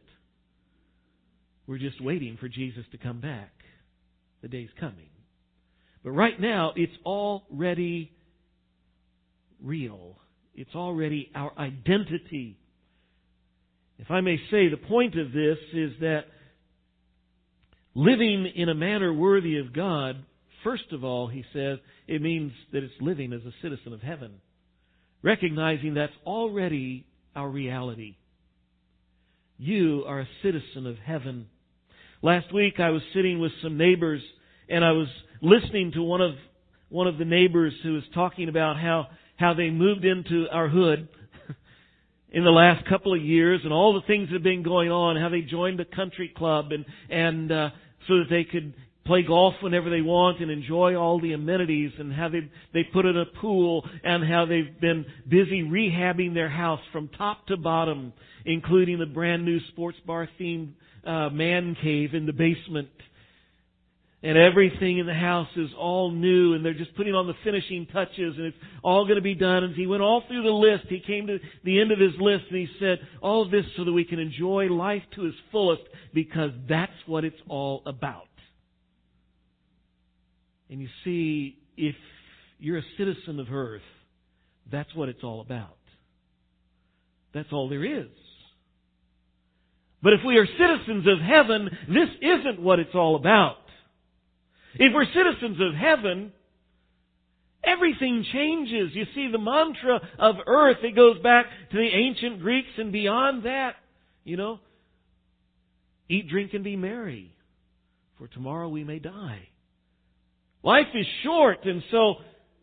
We're 1.65 1.79
just 1.79 2.01
waiting 2.01 2.37
for 2.39 2.47
Jesus 2.47 2.85
to 2.91 2.97
come 2.97 3.19
back. 3.19 3.51
The 4.41 4.47
day's 4.47 4.69
coming. 4.79 5.09
But 6.03 6.11
right 6.11 6.39
now, 6.39 6.73
it's 6.75 6.93
already 7.05 8.11
real. 9.61 10.17
It's 10.55 10.75
already 10.75 11.29
our 11.35 11.51
identity. 11.57 12.57
If 13.97 14.11
I 14.11 14.21
may 14.21 14.37
say, 14.51 14.69
the 14.69 14.77
point 14.77 15.17
of 15.19 15.31
this 15.31 15.57
is 15.73 15.93
that 16.01 16.25
living 17.95 18.51
in 18.55 18.69
a 18.69 18.75
manner 18.75 19.11
worthy 19.11 19.57
of 19.57 19.73
God, 19.73 20.23
first 20.63 20.91
of 20.91 21.03
all, 21.03 21.27
he 21.27 21.43
says, 21.51 21.79
it 22.07 22.21
means 22.21 22.51
that 22.71 22.83
it's 22.83 22.93
living 23.01 23.33
as 23.33 23.41
a 23.41 23.53
citizen 23.61 23.91
of 23.91 24.01
heaven. 24.01 24.35
Recognizing 25.23 25.95
that's 25.95 26.13
already 26.25 27.06
our 27.37 27.47
reality. 27.47 28.15
You 29.59 30.03
are 30.07 30.21
a 30.21 30.27
citizen 30.41 30.87
of 30.87 30.97
heaven. 30.97 31.45
Last 32.23 32.51
week 32.51 32.79
I 32.79 32.89
was 32.89 33.03
sitting 33.13 33.39
with 33.39 33.51
some 33.61 33.77
neighbors 33.77 34.21
and 34.67 34.83
I 34.83 34.91
was 34.91 35.07
listening 35.41 35.91
to 35.93 36.01
one 36.01 36.19
of 36.19 36.31
one 36.89 37.05
of 37.05 37.19
the 37.19 37.25
neighbors 37.25 37.73
who 37.83 37.93
was 37.93 38.03
talking 38.15 38.49
about 38.49 38.77
how 38.77 39.07
how 39.35 39.53
they 39.53 39.69
moved 39.69 40.03
into 40.03 40.45
our 40.51 40.67
hood 40.67 41.09
in 42.31 42.43
the 42.43 42.49
last 42.49 42.87
couple 42.89 43.13
of 43.13 43.21
years 43.21 43.61
and 43.63 43.71
all 43.71 43.93
the 43.93 44.07
things 44.07 44.29
that 44.29 44.33
have 44.33 44.43
been 44.43 44.63
going 44.63 44.89
on, 44.89 45.15
how 45.15 45.29
they 45.29 45.41
joined 45.41 45.77
the 45.77 45.85
country 45.85 46.33
club 46.35 46.71
and 46.71 46.85
and 47.07 47.51
uh, 47.51 47.69
so 48.07 48.17
that 48.17 48.29
they 48.31 48.45
could 48.45 48.73
play 49.07 49.23
golf 49.23 49.55
whenever 49.61 49.89
they 49.89 50.01
want 50.01 50.41
and 50.41 50.51
enjoy 50.51 50.95
all 50.95 51.19
the 51.19 51.33
amenities 51.33 51.91
and 51.97 52.13
how 52.13 52.29
they 52.29 52.49
they 52.73 52.83
put 52.83 53.05
in 53.05 53.17
a 53.17 53.25
pool 53.41 53.83
and 54.03 54.27
how 54.27 54.45
they've 54.45 54.79
been 54.79 55.05
busy 55.27 55.63
rehabbing 55.63 56.33
their 56.33 56.49
house 56.49 56.81
from 56.91 57.09
top 57.17 57.47
to 57.47 57.57
bottom, 57.57 58.13
including 58.45 58.99
the 58.99 59.05
brand 59.05 59.45
new 59.45 59.59
sports 59.69 59.97
bar 60.05 60.29
themed 60.39 60.73
uh, 61.05 61.29
man 61.29 61.75
cave 61.81 62.13
in 62.13 62.25
the 62.25 62.33
basement. 62.33 62.89
and 64.23 64.37
everything 64.37 64.97
in 64.97 65.05
the 65.05 65.13
house 65.13 65.47
is 65.55 65.69
all 65.77 66.11
new 66.11 66.53
and 66.53 66.65
they're 66.65 66.73
just 66.73 66.95
putting 66.95 67.13
on 67.13 67.27
the 67.27 67.35
finishing 67.43 67.85
touches 67.93 68.35
and 68.35 68.47
it's 68.47 68.57
all 68.83 69.05
going 69.05 69.15
to 69.15 69.21
be 69.21 69.35
done. 69.35 69.63
And 69.63 69.75
he 69.75 69.87
went 69.87 70.01
all 70.01 70.23
through 70.27 70.43
the 70.43 70.49
list. 70.49 70.85
He 70.89 70.99
came 70.99 71.27
to 71.27 71.37
the 71.63 71.79
end 71.79 71.91
of 71.91 71.99
his 71.99 72.13
list 72.19 72.45
and 72.49 72.59
he 72.59 72.67
said, 72.79 72.99
all 73.21 73.49
this 73.49 73.65
so 73.77 73.85
that 73.85 73.93
we 73.93 74.03
can 74.03 74.19
enjoy 74.19 74.65
life 74.65 75.03
to 75.15 75.27
its 75.27 75.37
fullest 75.51 75.83
because 76.13 76.51
that's 76.67 76.91
what 77.05 77.23
it's 77.23 77.41
all 77.47 77.83
about. 77.85 78.26
And 80.69 80.81
you 80.81 80.87
see, 81.03 81.57
if 81.77 81.95
you're 82.59 82.79
a 82.79 82.85
citizen 82.97 83.39
of 83.39 83.47
earth, 83.51 83.81
that's 84.71 84.93
what 84.95 85.09
it's 85.09 85.23
all 85.23 85.41
about. 85.41 85.77
That's 87.33 87.49
all 87.51 87.69
there 87.69 87.85
is. 87.85 88.09
But 90.01 90.13
if 90.13 90.19
we 90.25 90.37
are 90.37 90.45
citizens 90.45 91.07
of 91.07 91.19
heaven, 91.19 91.69
this 91.87 92.09
isn't 92.21 92.61
what 92.61 92.79
it's 92.79 92.93
all 92.93 93.15
about. 93.15 93.57
If 94.75 94.93
we're 94.93 95.05
citizens 95.05 95.57
of 95.59 95.73
heaven, 95.73 96.31
everything 97.63 98.25
changes. 98.31 98.91
You 98.93 99.05
see, 99.15 99.29
the 99.31 99.39
mantra 99.39 99.99
of 100.19 100.35
earth, 100.45 100.77
it 100.83 100.95
goes 100.95 101.19
back 101.21 101.45
to 101.71 101.77
the 101.77 101.87
ancient 101.87 102.41
Greeks 102.41 102.69
and 102.77 102.91
beyond 102.91 103.43
that, 103.43 103.75
you 104.23 104.37
know, 104.37 104.59
eat, 106.09 106.29
drink, 106.29 106.53
and 106.53 106.63
be 106.63 106.75
merry, 106.75 107.35
for 108.17 108.27
tomorrow 108.27 108.69
we 108.69 108.83
may 108.83 108.99
die. 108.99 109.47
Life 110.67 110.87
is 110.95 111.05
short, 111.23 111.63
and 111.63 111.81
so, 111.91 112.15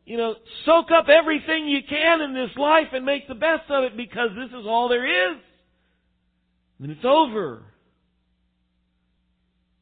you 0.04 0.18
know, 0.18 0.34
soak 0.66 0.90
up 0.90 1.06
everything 1.08 1.66
you 1.66 1.80
can 1.88 2.20
in 2.20 2.34
this 2.34 2.54
life 2.54 2.88
and 2.92 3.02
make 3.06 3.26
the 3.26 3.34
best 3.34 3.62
of 3.70 3.84
it 3.84 3.96
because 3.96 4.28
this 4.36 4.50
is 4.50 4.66
all 4.66 4.90
there 4.90 5.06
is. 5.32 5.38
And 6.82 6.90
it's 6.90 7.02
over. 7.02 7.62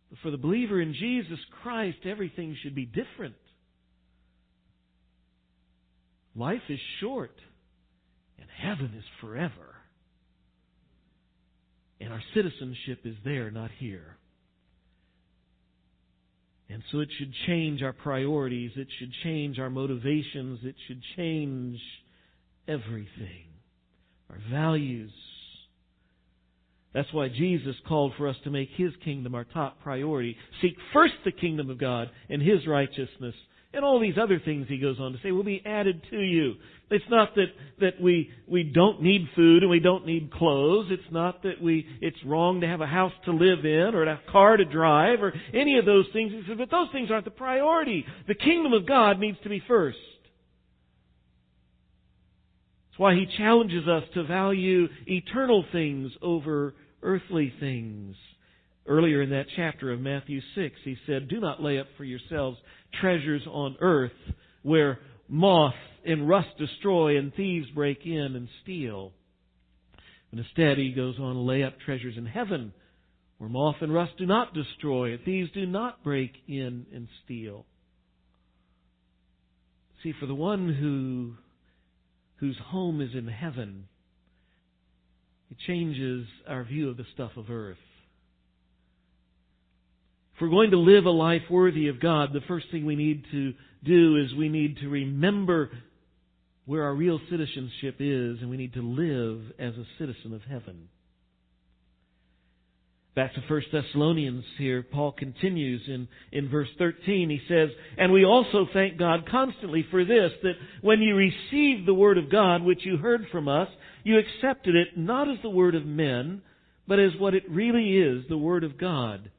But 0.09 0.21
for 0.21 0.31
the 0.31 0.37
believer 0.37 0.81
in 0.81 0.95
Jesus 0.95 1.41
Christ, 1.65 1.99
everything 2.05 2.57
should 2.63 2.77
be 2.77 2.87
different. 2.87 3.35
Life 6.37 6.63
is 6.69 6.79
short, 7.01 7.35
and 8.39 8.47
heaven 8.57 8.95
is 8.97 9.05
forever. 9.21 9.75
And 12.01 12.13
our 12.13 12.23
citizenship 12.35 13.01
is 13.05 13.17
there, 13.25 13.51
not 13.51 13.73
here. 13.81 14.17
And 16.69 16.83
so 16.91 17.01
it 17.01 17.09
should 17.19 17.33
change 17.47 17.83
our 17.83 17.93
priorities. 17.93 18.73
It 18.77 18.89
should 18.99 19.13
change 19.23 19.59
our 19.59 19.71
motivations. 19.71 20.61
It 20.63 20.75
should 20.87 21.03
change 21.17 21.79
everything. 22.67 23.47
Our 24.31 24.39
values, 24.51 25.13
that's 26.95 27.13
why 27.13 27.29
Jesus 27.29 27.77
called 27.87 28.13
for 28.17 28.29
us 28.29 28.37
to 28.45 28.51
make 28.51 28.71
His 28.77 28.93
kingdom 29.05 29.35
our 29.35 29.45
top 29.45 29.83
priority. 29.83 30.37
Seek 30.61 30.77
first 30.93 31.15
the 31.25 31.33
kingdom 31.33 31.69
of 31.69 31.79
God 31.79 32.11
and 32.31 32.41
His 32.41 32.67
righteousness. 32.67 33.35
And 33.75 33.85
all 33.85 33.99
these 34.01 34.19
other 34.21 34.39
things 34.39 34.67
he 34.69 34.79
goes 34.79 34.99
on 35.01 35.13
to 35.13 35.19
say 35.23 35.33
will 35.33 35.45
be 35.45 35.63
added 35.65 36.03
to 36.11 36.21
you. 36.21 36.55
It's 36.91 37.05
not 37.09 37.35
that, 37.37 37.47
that 37.81 38.01
we, 38.03 38.31
we 38.47 38.65
don't 38.65 39.01
need 39.01 39.29
food 39.35 39.63
and 39.63 39.71
we 39.71 39.81
don't 39.81 40.05
need 40.05 40.31
clothes. 40.31 40.89
It's 40.91 41.11
not 41.11 41.43
that 41.45 41.63
we, 41.63 41.87
it's 42.03 42.23
wrong 42.27 42.61
to 42.61 42.67
have 42.67 42.83
a 42.83 42.87
house 42.87 43.13
to 43.25 43.33
live 43.33 43.65
in 43.65 43.95
or 43.95 44.03
a 44.03 44.21
car 44.31 44.59
to 44.59 44.65
drive 44.67 45.23
or 45.23 45.33
any 45.55 45.79
of 45.79 45.87
those 45.87 46.05
things. 46.13 46.33
He 46.33 46.43
said, 46.47 46.59
but 46.59 46.71
those 46.71 46.89
things 46.93 47.11
aren't 47.11 47.25
the 47.25 47.31
priority. 47.31 48.05
The 48.29 48.35
kingdom 48.35 48.75
of 48.75 48.87
God 48.87 49.19
needs 49.19 49.39
to 49.43 49.49
be 49.49 49.63
first. 49.67 49.97
That's 52.91 52.99
why 52.99 53.15
he 53.15 53.27
challenges 53.39 53.89
us 53.89 54.05
to 54.13 54.25
value 54.25 54.87
eternal 55.07 55.65
things 55.73 56.13
over 56.21 56.75
earthly 57.03 57.51
things. 57.59 58.17
Earlier 58.87 59.23
in 59.23 59.31
that 59.31 59.47
chapter 59.55 59.93
of 59.93 60.01
Matthew 60.01 60.41
6, 60.55 60.75
he 60.85 60.97
said, 61.07 61.29
Do 61.29 61.41
not 61.41 61.63
lay 61.63 61.79
up 61.79 61.87
for 61.97 62.05
yourselves 62.05 62.59
treasures 63.01 63.43
on 63.47 63.77
earth 63.81 64.11
where 64.63 64.99
moth 65.29 65.75
and 66.05 66.29
rust 66.29 66.49
destroy 66.59 67.17
and 67.17 67.33
thieves 67.35 67.69
break 67.71 68.05
in 68.05 68.35
and 68.35 68.49
steal. 68.63 69.13
And 70.31 70.41
instead, 70.41 70.79
he 70.79 70.93
goes 70.93 71.17
on 71.19 71.47
lay 71.47 71.63
up 71.63 71.79
treasures 71.85 72.17
in 72.17 72.27
heaven 72.27 72.73
where 73.39 73.51
moth 73.51 73.77
and 73.81 73.93
rust 73.93 74.13
do 74.19 74.27
not 74.27 74.55
destroy 74.55 75.13
and 75.13 75.25
thieves 75.25 75.51
do 75.53 75.67
not 75.67 76.03
break 76.03 76.33
in 76.49 76.87
and 76.93 77.09
steal. 77.25 77.67
See, 80.03 80.13
for 80.19 80.27
the 80.27 80.35
one 80.35 80.73
who 80.73 81.35
whose 82.37 82.59
home 82.59 83.01
is 83.01 83.11
in 83.15 83.29
heaven, 83.29 83.87
it 85.51 85.57
changes 85.67 86.27
our 86.49 86.65
view 86.65 86.91
of 86.91 86.97
the 86.97 87.07
stuff 87.15 87.31
of 87.37 87.51
earth. 87.51 87.77
If 90.35 90.41
we're 90.41 90.49
going 90.49 90.71
to 90.71 90.79
live 90.79 91.05
a 91.05 91.11
life 91.11 91.43
worthy 91.51 91.89
of 91.89 92.01
God, 92.01 92.33
the 92.33 92.41
first 92.49 92.67
thing 92.71 92.87
we 92.87 92.97
need 92.97 93.25
to 93.33 93.53
do 93.85 94.17
is 94.17 94.35
we 94.35 94.49
need 94.49 94.79
to 94.79 94.89
remember 94.89 95.71
where 96.65 96.85
our 96.85 96.95
real 96.95 97.21
citizenship 97.31 97.97
is, 97.99 98.39
and 98.41 98.49
we 98.49 98.57
need 98.57 98.75
to 98.75 98.83
live 98.83 99.53
as 99.59 99.75
a 99.75 99.87
citizen 99.99 100.33
of 100.33 100.43
heaven. 100.43 100.89
Back 103.15 103.35
to 103.35 103.43
1 103.47 103.63
Thessalonians 103.71 104.45
here, 104.57 104.83
Paul 104.83 105.13
continues 105.13 105.83
in, 105.87 106.09
in 106.31 106.49
verse 106.49 106.69
13. 106.79 107.29
He 107.29 107.41
says, 107.47 107.69
And 107.99 108.11
we 108.11 108.25
also 108.25 108.67
thank 108.73 108.97
God 108.97 109.29
constantly 109.31 109.85
for 109.91 110.03
this, 110.03 110.33
that 110.43 110.55
when 110.81 111.03
you 111.03 111.15
received 111.15 111.87
the 111.87 111.93
word 111.93 112.17
of 112.17 112.31
God, 112.31 112.63
which 112.63 112.87
you 112.87 112.97
heard 112.97 113.27
from 113.31 113.49
us, 113.49 113.69
you 114.03 114.19
accepted 114.19 114.77
it 114.77 114.97
not 114.97 115.29
as 115.29 115.37
the 115.43 115.51
word 115.51 115.75
of 115.75 115.85
men, 115.85 116.41
but 116.89 116.99
as 116.99 117.13
what 117.19 117.35
it 117.35 117.45
really 117.51 117.99
is, 117.99 118.25
the 118.31 118.39
word 118.39 118.65
of 118.65 118.79
God, 118.79 119.31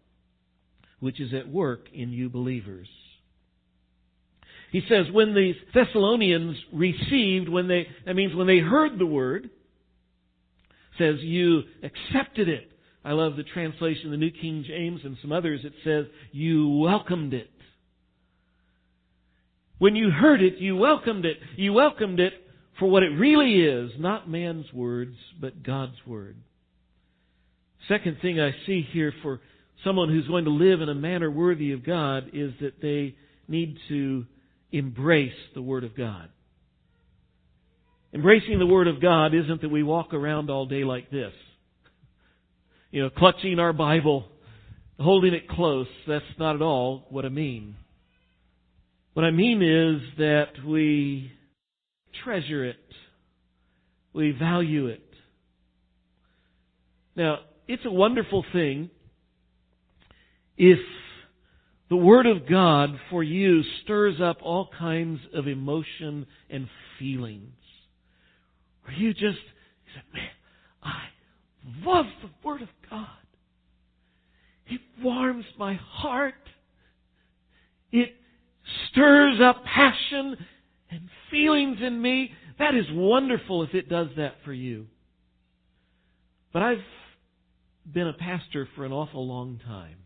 which 1.03 1.19
is 1.19 1.33
at 1.33 1.47
work 1.47 1.87
in 1.93 2.09
you 2.09 2.29
believers. 2.29 2.87
He 4.71 4.81
says, 4.89 5.05
when 5.11 5.35
the 5.35 5.53
Thessalonians 5.73 6.57
received, 6.73 7.47
when 7.47 7.67
they, 7.67 7.87
that 8.05 8.15
means 8.15 8.35
when 8.35 8.47
they 8.47 8.59
heard 8.59 8.97
the 8.97 9.05
word, 9.05 9.49
says 10.97 11.15
you 11.19 11.63
accepted 11.83 12.49
it 12.49 12.73
I 13.05 13.11
love 13.11 13.35
the 13.35 13.43
translation, 13.43 14.11
the 14.11 14.17
New 14.17 14.31
King 14.31 14.63
James 14.65 15.01
and 15.03 15.17
some 15.21 15.31
others, 15.31 15.61
it 15.63 15.73
says, 15.83 16.05
you 16.31 16.69
welcomed 16.69 17.33
it. 17.33 17.49
When 19.77 19.95
you 19.95 20.09
heard 20.09 20.41
it, 20.41 20.59
you 20.59 20.77
welcomed 20.77 21.25
it. 21.25 21.37
You 21.57 21.73
welcomed 21.73 22.21
it 22.21 22.33
for 22.79 22.89
what 22.89 23.03
it 23.03 23.09
really 23.09 23.61
is, 23.61 23.91
not 23.99 24.29
man's 24.29 24.71
words, 24.71 25.17
but 25.39 25.63
God's 25.63 25.97
word. 26.07 26.37
Second 27.89 28.17
thing 28.21 28.39
I 28.39 28.51
see 28.65 28.87
here 28.93 29.13
for 29.21 29.41
someone 29.83 30.09
who's 30.09 30.27
going 30.27 30.45
to 30.45 30.51
live 30.51 30.81
in 30.81 30.89
a 30.89 30.95
manner 30.95 31.29
worthy 31.29 31.71
of 31.71 31.85
God 31.85 32.31
is 32.33 32.53
that 32.61 32.81
they 32.81 33.15
need 33.47 33.77
to 33.89 34.25
embrace 34.71 35.31
the 35.53 35.61
Word 35.61 35.83
of 35.83 35.95
God. 35.95 36.29
Embracing 38.13 38.59
the 38.59 38.65
Word 38.65 38.87
of 38.87 39.01
God 39.01 39.33
isn't 39.33 39.61
that 39.61 39.69
we 39.69 39.83
walk 39.83 40.13
around 40.13 40.49
all 40.49 40.65
day 40.65 40.83
like 40.83 41.09
this 41.09 41.33
you 42.93 43.01
know, 43.01 43.09
clutching 43.09 43.57
our 43.57 43.73
Bible, 43.73 44.23
holding 44.99 45.33
it 45.33 45.49
close. 45.49 45.87
That's 46.07 46.23
not 46.37 46.55
at 46.55 46.61
all 46.61 47.07
what 47.09 47.25
I 47.25 47.29
mean. 47.29 47.75
What 49.13 49.25
I 49.25 49.31
mean 49.31 49.63
is 49.63 50.17
that 50.19 50.63
we 50.63 51.31
treasure 52.23 52.63
it. 52.63 52.77
We 54.13 54.31
value 54.31 54.87
it. 54.87 55.03
Now, 57.15 57.39
it's 57.67 57.83
a 57.83 57.91
wonderful 57.91 58.45
thing 58.53 58.91
if 60.57 60.79
the 61.89 61.95
Word 61.95 62.25
of 62.25 62.49
God 62.49 62.89
for 63.09 63.23
you 63.23 63.61
stirs 63.83 64.15
up 64.21 64.37
all 64.41 64.69
kinds 64.79 65.19
of 65.33 65.47
emotion 65.47 66.25
and 66.49 66.67
feelings. 66.97 67.53
or 68.87 68.93
you 68.93 69.13
just, 69.13 69.23
you 69.23 70.01
man, 70.13 70.29
I 70.81 71.03
love 71.85 72.05
the 72.21 72.29
Word 72.43 72.61
of 72.61 72.69
God. 72.89 73.07
It 74.67 74.81
warms 75.01 75.45
my 75.57 75.75
heart. 75.75 76.33
It 77.91 78.15
stirs 78.89 79.39
up 79.41 79.63
passion 79.65 80.35
and 80.89 81.01
feelings 81.29 81.77
in 81.81 82.01
me. 82.01 82.31
That 82.59 82.75
is 82.75 82.85
wonderful 82.91 83.63
if 83.63 83.73
it 83.73 83.89
does 83.89 84.07
that 84.17 84.35
for 84.45 84.53
you. 84.53 84.87
But 86.51 86.61
I've 86.61 86.77
been 87.91 88.07
a 88.07 88.13
pastor 88.13 88.67
for 88.75 88.85
an 88.85 88.91
awful 88.91 89.27
long 89.27 89.59
time. 89.65 89.97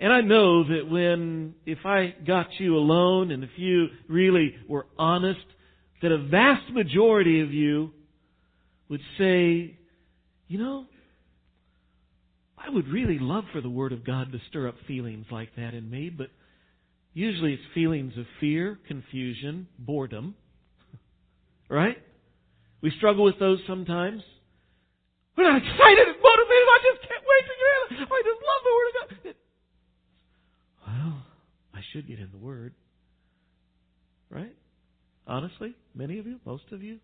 And 0.00 0.14
I 0.14 0.22
know 0.22 0.64
that 0.64 0.88
when, 0.90 1.54
if 1.66 1.84
I 1.84 2.14
got 2.26 2.46
you 2.58 2.74
alone 2.76 3.30
and 3.30 3.44
if 3.44 3.50
you 3.56 3.88
really 4.08 4.54
were 4.66 4.86
honest, 4.98 5.44
that 6.00 6.10
a 6.10 6.16
vast 6.16 6.72
majority 6.72 7.42
of 7.42 7.52
you 7.52 7.90
would 8.88 9.02
say, 9.18 9.76
you 10.48 10.58
know, 10.58 10.86
I 12.56 12.70
would 12.70 12.88
really 12.88 13.18
love 13.18 13.44
for 13.52 13.60
the 13.60 13.68
Word 13.68 13.92
of 13.92 14.06
God 14.06 14.32
to 14.32 14.38
stir 14.48 14.68
up 14.68 14.76
feelings 14.88 15.26
like 15.30 15.54
that 15.56 15.74
in 15.74 15.90
me, 15.90 16.08
but 16.08 16.28
usually 17.12 17.52
it's 17.52 17.62
feelings 17.74 18.14
of 18.16 18.24
fear, 18.40 18.78
confusion, 18.88 19.68
boredom. 19.78 20.34
Right? 21.68 21.98
We 22.80 22.90
struggle 22.96 23.22
with 23.22 23.38
those 23.38 23.60
sometimes. 23.68 24.22
We're 25.36 25.44
not 25.44 25.62
excited 25.62 26.08
and 26.08 26.18
motivated. 26.18 26.66
I 26.66 26.78
just 26.82 27.08
can't 27.08 27.22
wait 27.22 27.44
to 27.46 27.54
get 27.60 28.02
it. 28.02 28.08
I 28.10 28.22
just 28.26 28.42
love 28.42 28.62
the 28.64 28.72
Word 28.74 28.88
of 28.88 28.94
God. 28.94 29.34
Should 31.92 32.06
get 32.08 32.18
in 32.18 32.30
the 32.32 32.38
Word. 32.38 32.74
Right? 34.30 34.54
Honestly, 35.26 35.74
many 35.94 36.18
of 36.18 36.26
you, 36.26 36.40
most 36.44 36.64
of 36.72 36.82
you. 36.82 36.98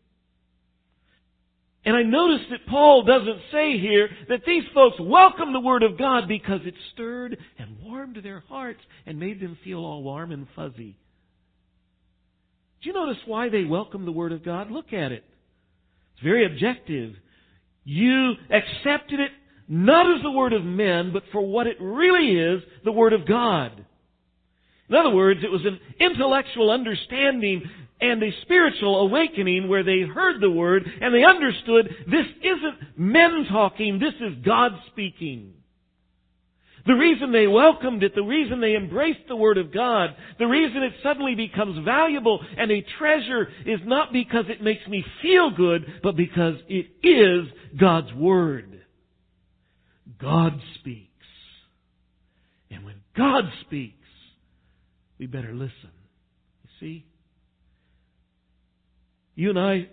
And 1.85 1.95
I 1.95 2.03
notice 2.03 2.45
that 2.51 2.67
Paul 2.69 3.05
doesn't 3.05 3.41
say 3.53 3.79
here 3.79 4.09
that 4.29 4.41
these 4.45 4.65
folks 4.75 4.97
welcomed 5.01 5.55
the 5.55 5.61
Word 5.61 5.85
of 5.85 5.97
God 5.97 6.27
because 6.27 6.61
it 6.65 6.75
stirred 6.93 7.39
and 7.59 7.77
warmed 7.85 8.19
their 8.23 8.41
hearts 8.49 8.81
and 9.07 9.21
made 9.21 9.41
them 9.41 9.57
feel 9.63 9.79
all 9.79 10.03
warm 10.03 10.33
and 10.33 10.49
fuzzy. 10.57 10.97
Do 12.83 12.89
you 12.89 12.93
notice 12.93 13.23
why 13.27 13.49
they 13.49 13.65
welcomed 13.65 14.07
the 14.07 14.13
Word 14.13 14.33
of 14.33 14.45
God? 14.45 14.71
Look 14.71 14.93
at 14.93 15.13
it. 15.13 15.25
It's 16.15 16.25
very 16.25 16.45
objective. 16.45 17.15
You 17.85 18.33
accepted 18.51 19.21
it 19.21 19.31
not 19.69 20.13
as 20.13 20.23
the 20.23 20.31
Word 20.31 20.53
of 20.53 20.65
men, 20.65 21.13
but 21.13 21.23
for 21.31 21.47
what 21.47 21.69
it 21.69 21.77
really 21.81 22.37
is, 22.37 22.63
the 22.85 22.93
Word 22.93 23.13
of 23.13 23.29
God. 23.29 23.85
In 24.89 24.95
other 24.95 25.11
words, 25.11 25.41
it 25.43 25.51
was 25.51 25.65
an 25.65 25.81
intellectual 26.01 26.71
understanding 26.71 27.63
and 28.01 28.23
a 28.23 28.31
spiritual 28.43 29.01
awakening 29.01 29.69
where 29.69 29.83
they 29.83 30.03
heard 30.03 30.41
the 30.41 30.51
Word 30.51 30.85
and 31.01 31.15
they 31.15 31.25
understood 31.25 31.89
this 32.09 32.27
isn't 32.43 32.99
men 32.99 33.47
talking, 33.51 33.99
this 33.99 34.15
is 34.21 34.45
God 34.45 34.73
speaking. 34.93 35.55
The 36.87 36.95
reason 36.95 37.33
they 37.33 37.49
welcomed 37.49 38.05
it, 38.05 38.15
the 38.15 38.23
reason 38.23 38.61
they 38.61 38.77
embraced 38.77 39.27
the 39.27 39.35
Word 39.35 39.59
of 39.59 39.75
God, 39.75 40.11
the 40.39 40.47
reason 40.47 40.85
it 40.85 40.93
suddenly 41.03 41.35
becomes 41.35 41.85
valuable 41.85 42.41
and 42.57 42.71
a 42.71 42.85
treasure 42.99 43.49
is 43.65 43.81
not 43.85 44.13
because 44.13 44.45
it 44.49 44.63
makes 44.63 44.87
me 44.87 45.05
feel 45.21 45.51
good, 45.51 46.01
but 46.03 46.17
because 46.17 46.55
it 46.69 46.87
is 47.03 47.49
God's 47.79 48.13
Word. 48.15 48.83
God 50.21 50.61
speaks. 50.77 51.11
And 52.71 52.85
when 52.85 53.01
God 53.17 53.45
speaks, 53.63 53.96
we 55.19 55.27
better 55.27 55.53
listen. 55.53 55.91
You 56.63 56.71
see? 56.81 57.07
You 59.35 59.51
and 59.51 59.59
I 59.59 59.89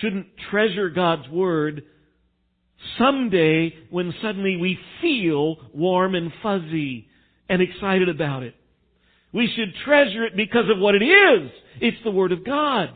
shouldn't 0.00 0.26
treasure 0.50 0.88
God's 0.90 1.28
Word 1.28 1.84
someday 2.98 3.74
when 3.90 4.12
suddenly 4.22 4.56
we 4.56 4.78
feel 5.00 5.56
warm 5.72 6.14
and 6.14 6.32
fuzzy 6.42 7.08
and 7.48 7.62
excited 7.62 8.08
about 8.08 8.42
it. 8.42 8.54
We 9.32 9.50
should 9.54 9.72
treasure 9.84 10.24
it 10.24 10.36
because 10.36 10.68
of 10.70 10.78
what 10.78 10.94
it 10.94 11.02
is. 11.02 11.50
It's 11.80 12.02
the 12.04 12.10
Word 12.10 12.32
of 12.32 12.44
God. 12.44 12.90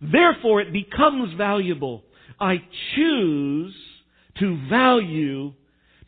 Therefore, 0.00 0.60
it 0.60 0.72
becomes 0.72 1.34
valuable. 1.36 2.04
I 2.40 2.56
choose 2.96 3.74
to 4.40 4.58
value, 4.68 5.52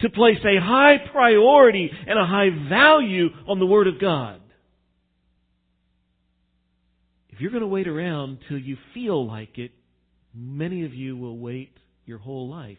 to 0.05 0.11
place 0.11 0.39
a 0.45 0.61
high 0.61 0.97
priority 1.13 1.91
and 2.07 2.19
a 2.19 2.27
high 2.27 2.51
value 2.69 3.31
on 3.49 3.59
the 3.59 3.65
Word 3.65 3.87
of 3.87 3.99
God. 3.99 4.39
If 7.31 7.41
you're 7.41 7.51
going 7.51 7.63
to 7.63 7.67
wait 7.67 7.89
around 7.89 8.39
till 8.47 8.59
you 8.59 8.77
feel 8.93 9.27
like 9.27 9.57
it, 9.57 9.73
many 10.35 10.85
of 10.85 10.93
you 10.93 11.17
will 11.17 11.39
wait 11.39 11.73
your 12.05 12.19
whole 12.19 12.51
life. 12.51 12.77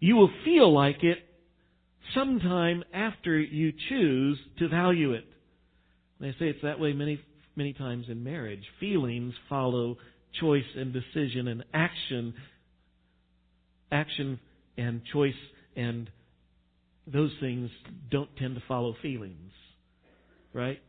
You 0.00 0.16
will 0.16 0.30
feel 0.44 0.74
like 0.74 1.04
it 1.04 1.18
sometime 2.14 2.82
after 2.92 3.38
you 3.38 3.72
choose 3.88 4.40
to 4.58 4.68
value 4.68 5.12
it. 5.12 5.24
They 6.20 6.32
say 6.32 6.46
it's 6.48 6.62
that 6.64 6.80
way 6.80 6.94
many, 6.94 7.20
many 7.54 7.74
times 7.74 8.06
in 8.08 8.24
marriage. 8.24 8.64
Feelings 8.80 9.34
follow 9.48 9.98
choice 10.40 10.64
and 10.76 10.92
decision 10.92 11.46
and 11.46 11.64
action. 11.72 12.34
Action 13.92 14.40
and 14.82 15.02
choice 15.12 15.34
and 15.76 16.10
those 17.06 17.32
things 17.40 17.70
don't 18.10 18.34
tend 18.36 18.54
to 18.54 18.62
follow 18.66 18.94
feelings. 19.02 19.52
Right? 20.52 20.80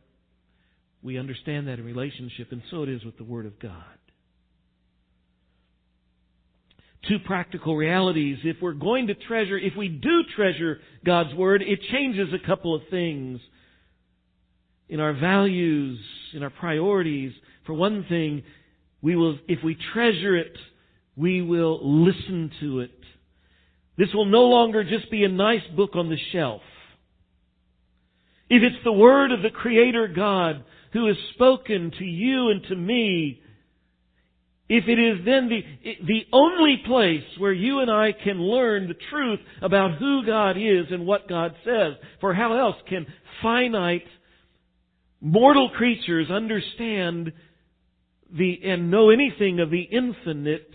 We 1.02 1.18
understand 1.18 1.68
that 1.68 1.78
in 1.78 1.84
relationship, 1.84 2.48
and 2.50 2.62
so 2.70 2.82
it 2.82 2.88
is 2.88 3.04
with 3.04 3.16
the 3.18 3.24
Word 3.24 3.46
of 3.46 3.58
God. 3.58 3.98
Two 7.08 7.18
practical 7.18 7.76
realities. 7.76 8.38
If 8.44 8.56
we're 8.62 8.72
going 8.72 9.08
to 9.08 9.14
treasure, 9.14 9.58
if 9.58 9.76
we 9.76 9.88
do 9.88 10.22
treasure 10.34 10.78
God's 11.04 11.34
Word, 11.34 11.62
it 11.62 11.78
changes 11.92 12.28
a 12.32 12.46
couple 12.46 12.74
of 12.74 12.82
things 12.90 13.40
in 14.88 15.00
our 15.00 15.12
values, 15.12 15.98
in 16.32 16.42
our 16.42 16.50
priorities. 16.50 17.32
For 17.66 17.74
one 17.74 18.06
thing, 18.08 18.42
we 19.02 19.16
will, 19.16 19.38
if 19.48 19.62
we 19.62 19.76
treasure 19.92 20.36
it, 20.36 20.56
we 21.16 21.42
will 21.42 21.80
listen 21.82 22.50
to 22.60 22.80
it. 22.80 23.03
This 23.96 24.08
will 24.12 24.24
no 24.26 24.44
longer 24.44 24.82
just 24.82 25.10
be 25.10 25.24
a 25.24 25.28
nice 25.28 25.66
book 25.76 25.90
on 25.94 26.08
the 26.08 26.18
shelf. 26.32 26.62
If 28.50 28.62
it's 28.62 28.84
the 28.84 28.92
Word 28.92 29.32
of 29.32 29.42
the 29.42 29.50
Creator 29.50 30.08
God, 30.14 30.64
who 30.92 31.06
has 31.06 31.16
spoken 31.34 31.92
to 31.98 32.04
you 32.04 32.50
and 32.50 32.62
to 32.64 32.76
me, 32.76 33.40
if 34.68 34.84
it 34.88 34.98
is 34.98 35.24
then 35.24 35.48
the, 35.48 35.62
the 36.06 36.22
only 36.32 36.82
place 36.86 37.24
where 37.38 37.52
you 37.52 37.80
and 37.80 37.90
I 37.90 38.12
can 38.12 38.40
learn 38.40 38.88
the 38.88 38.96
truth 39.10 39.40
about 39.60 39.98
who 39.98 40.24
God 40.24 40.56
is 40.56 40.86
and 40.90 41.06
what 41.06 41.28
God 41.28 41.54
says, 41.64 41.94
for 42.20 42.32
how 42.32 42.58
else 42.58 42.76
can 42.88 43.06
finite, 43.42 44.06
mortal 45.20 45.70
creatures 45.70 46.30
understand 46.30 47.32
the, 48.32 48.58
and 48.64 48.90
know 48.90 49.10
anything 49.10 49.60
of 49.60 49.70
the 49.70 49.82
infinite, 49.82 50.70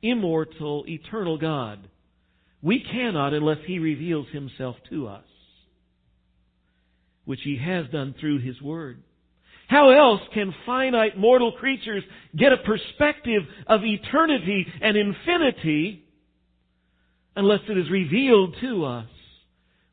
immortal, 0.00 0.84
eternal 0.88 1.36
God? 1.38 1.88
We 2.66 2.80
cannot 2.80 3.32
unless 3.32 3.58
He 3.64 3.78
reveals 3.78 4.26
Himself 4.32 4.74
to 4.90 5.06
us, 5.06 5.22
which 7.24 7.38
He 7.44 7.56
has 7.64 7.86
done 7.92 8.12
through 8.18 8.40
His 8.40 8.60
Word. 8.60 9.04
How 9.68 9.90
else 9.90 10.20
can 10.34 10.52
finite 10.66 11.16
mortal 11.16 11.52
creatures 11.52 12.02
get 12.36 12.52
a 12.52 12.56
perspective 12.56 13.42
of 13.68 13.82
eternity 13.84 14.66
and 14.82 14.96
infinity 14.96 16.02
unless 17.36 17.60
it 17.68 17.78
is 17.78 17.88
revealed 17.88 18.56
to 18.60 18.84
us? 18.84 19.08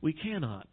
We 0.01 0.13
cannot. 0.13 0.67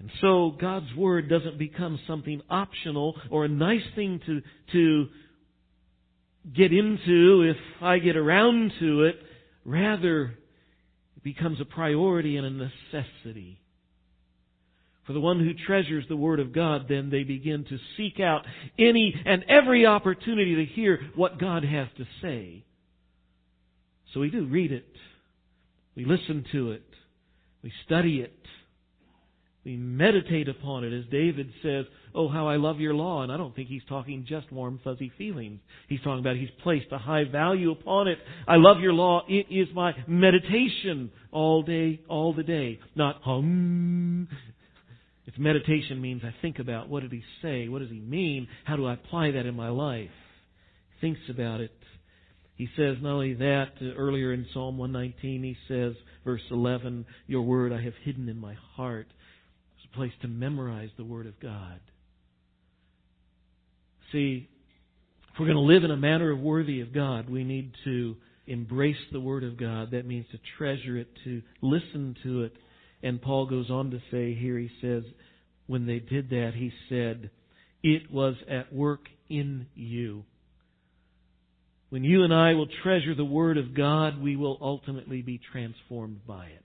And 0.00 0.10
so 0.20 0.56
God's 0.60 0.92
Word 0.96 1.28
doesn't 1.28 1.56
become 1.56 2.00
something 2.04 2.42
optional 2.50 3.14
or 3.30 3.44
a 3.44 3.48
nice 3.48 3.86
thing 3.94 4.20
to, 4.26 4.42
to 4.72 5.06
get 6.54 6.72
into 6.72 7.42
if 7.42 7.82
I 7.82 7.98
get 7.98 8.16
around 8.16 8.72
to 8.80 9.04
it. 9.04 9.16
Rather, 9.64 10.36
it 11.16 11.22
becomes 11.22 11.60
a 11.60 11.64
priority 11.64 12.36
and 12.36 12.46
a 12.46 12.50
necessity. 12.50 13.60
For 15.06 15.12
the 15.12 15.20
one 15.20 15.40
who 15.40 15.52
treasures 15.66 16.04
the 16.08 16.16
Word 16.16 16.40
of 16.40 16.52
God, 16.52 16.86
then 16.88 17.10
they 17.10 17.24
begin 17.24 17.64
to 17.64 17.78
seek 17.96 18.20
out 18.20 18.42
any 18.78 19.14
and 19.26 19.44
every 19.48 19.84
opportunity 19.84 20.54
to 20.56 20.72
hear 20.72 21.00
what 21.16 21.40
God 21.40 21.64
has 21.64 21.88
to 21.96 22.04
say. 22.22 22.64
So 24.14 24.20
we 24.20 24.30
do 24.30 24.46
read 24.46 24.72
it. 24.72 24.86
We 25.96 26.04
listen 26.04 26.44
to 26.52 26.72
it. 26.72 26.84
We 27.62 27.72
study 27.86 28.20
it. 28.20 28.32
We 29.64 29.76
meditate 29.76 30.48
upon 30.48 30.84
it, 30.84 30.98
as 30.98 31.04
David 31.10 31.52
says, 31.62 31.84
Oh, 32.14 32.28
how 32.28 32.48
I 32.48 32.56
love 32.56 32.80
your 32.80 32.94
law. 32.94 33.22
And 33.22 33.30
I 33.30 33.36
don't 33.36 33.54
think 33.54 33.68
he's 33.68 33.84
talking 33.88 34.24
just 34.26 34.50
warm, 34.50 34.80
fuzzy 34.82 35.12
feelings. 35.18 35.60
He's 35.88 36.00
talking 36.00 36.18
about 36.20 36.36
he's 36.36 36.48
placed 36.62 36.86
a 36.92 36.98
high 36.98 37.24
value 37.24 37.70
upon 37.70 38.08
it. 38.08 38.18
I 38.48 38.56
love 38.56 38.80
your 38.80 38.94
law. 38.94 39.22
It 39.28 39.46
is 39.50 39.68
my 39.74 39.92
meditation 40.08 41.12
all 41.30 41.62
day, 41.62 42.00
all 42.08 42.32
the 42.32 42.42
day. 42.42 42.80
Not 42.96 43.20
hum, 43.22 44.28
if 45.32 45.38
meditation 45.38 46.00
means 46.00 46.22
I 46.24 46.34
think 46.42 46.58
about 46.58 46.88
what 46.88 47.02
did 47.02 47.12
he 47.12 47.22
say? 47.40 47.68
What 47.68 47.80
does 47.80 47.90
he 47.90 48.00
mean? 48.00 48.48
How 48.64 48.74
do 48.74 48.86
I 48.86 48.94
apply 48.94 49.32
that 49.32 49.46
in 49.46 49.54
my 49.54 49.68
life? 49.68 50.10
He 50.94 51.06
thinks 51.06 51.20
about 51.28 51.60
it. 51.60 51.70
He 52.56 52.68
says 52.76 52.96
not 53.00 53.12
only 53.12 53.34
that, 53.34 53.72
uh, 53.80 53.94
earlier 53.96 54.32
in 54.32 54.46
Psalm 54.52 54.76
119, 54.76 55.42
he 55.44 55.56
says, 55.68 55.94
verse 56.24 56.42
11, 56.50 57.06
Your 57.28 57.42
word 57.42 57.72
I 57.72 57.80
have 57.80 57.94
hidden 58.02 58.28
in 58.28 58.38
my 58.38 58.54
heart. 58.74 59.06
A 59.92 59.96
place 59.96 60.12
to 60.22 60.28
memorize 60.28 60.90
the 60.96 61.04
word 61.04 61.26
of 61.26 61.38
God. 61.40 61.80
See, 64.12 64.48
if 65.32 65.38
we're 65.38 65.46
going 65.46 65.56
to 65.56 65.62
live 65.62 65.84
in 65.84 65.90
a 65.90 65.96
manner 65.96 66.34
worthy 66.34 66.80
of 66.80 66.92
God, 66.92 67.30
we 67.30 67.44
need 67.44 67.72
to 67.84 68.16
embrace 68.46 68.96
the 69.12 69.20
word 69.20 69.44
of 69.44 69.56
God. 69.56 69.92
That 69.92 70.06
means 70.06 70.26
to 70.32 70.38
treasure 70.58 70.96
it, 70.96 71.08
to 71.24 71.42
listen 71.62 72.16
to 72.24 72.42
it, 72.42 72.52
and 73.02 73.22
Paul 73.22 73.46
goes 73.46 73.70
on 73.70 73.90
to 73.92 73.98
say 74.10 74.34
here, 74.34 74.58
he 74.58 74.70
says, 74.80 75.04
when 75.66 75.86
they 75.86 76.00
did 76.00 76.30
that, 76.30 76.52
he 76.54 76.72
said, 76.88 77.30
it 77.82 78.10
was 78.10 78.34
at 78.50 78.72
work 78.72 79.02
in 79.28 79.66
you. 79.74 80.24
When 81.90 82.04
you 82.04 82.24
and 82.24 82.34
I 82.34 82.54
will 82.54 82.68
treasure 82.82 83.14
the 83.14 83.24
Word 83.24 83.56
of 83.56 83.74
God, 83.74 84.20
we 84.20 84.36
will 84.36 84.58
ultimately 84.60 85.22
be 85.22 85.40
transformed 85.52 86.26
by 86.26 86.46
it. 86.46 86.64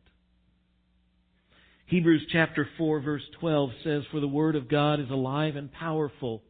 Hebrews 1.87 2.25
chapter 2.31 2.67
4 2.77 2.99
verse 3.01 3.21
12 3.39 3.69
says, 3.83 4.03
For 4.11 4.19
the 4.19 4.27
Word 4.27 4.55
of 4.55 4.67
God 4.67 4.99
is 4.99 5.09
alive 5.11 5.55
and 5.55 5.71
powerful, 5.71 6.41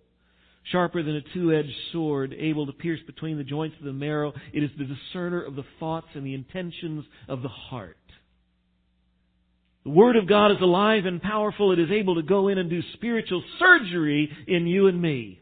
sharper 0.72 1.04
than 1.04 1.18
a 1.18 1.34
two-edged 1.34 1.76
sword, 1.92 2.34
able 2.38 2.66
to 2.66 2.72
pierce 2.72 3.02
between 3.06 3.38
the 3.38 3.44
joints 3.44 3.76
of 3.78 3.86
the 3.86 3.94
marrow. 3.94 4.34
It 4.54 4.64
is 4.64 4.70
the 4.78 4.86
discerner 4.86 5.44
of 5.44 5.56
the 5.56 5.66
thoughts 5.80 6.08
and 6.14 6.26
the 6.26 6.34
intentions 6.34 7.04
of 7.28 7.42
the 7.42 7.50
heart. 7.50 7.98
The 9.84 9.92
Word 9.92 10.16
of 10.16 10.28
God 10.28 10.52
is 10.52 10.62
alive 10.62 11.06
and 11.06 11.22
powerful. 11.22 11.74
It 11.74 11.80
is 11.80 11.92
able 11.92 12.16
to 12.16 12.24
go 12.24 12.48
in 12.48 12.58
and 12.58 12.70
do 12.70 12.82
spiritual 12.94 13.44
surgery 13.60 14.32
in 14.48 14.68
you 14.68 14.88
and 14.88 15.02
me. 15.02 15.42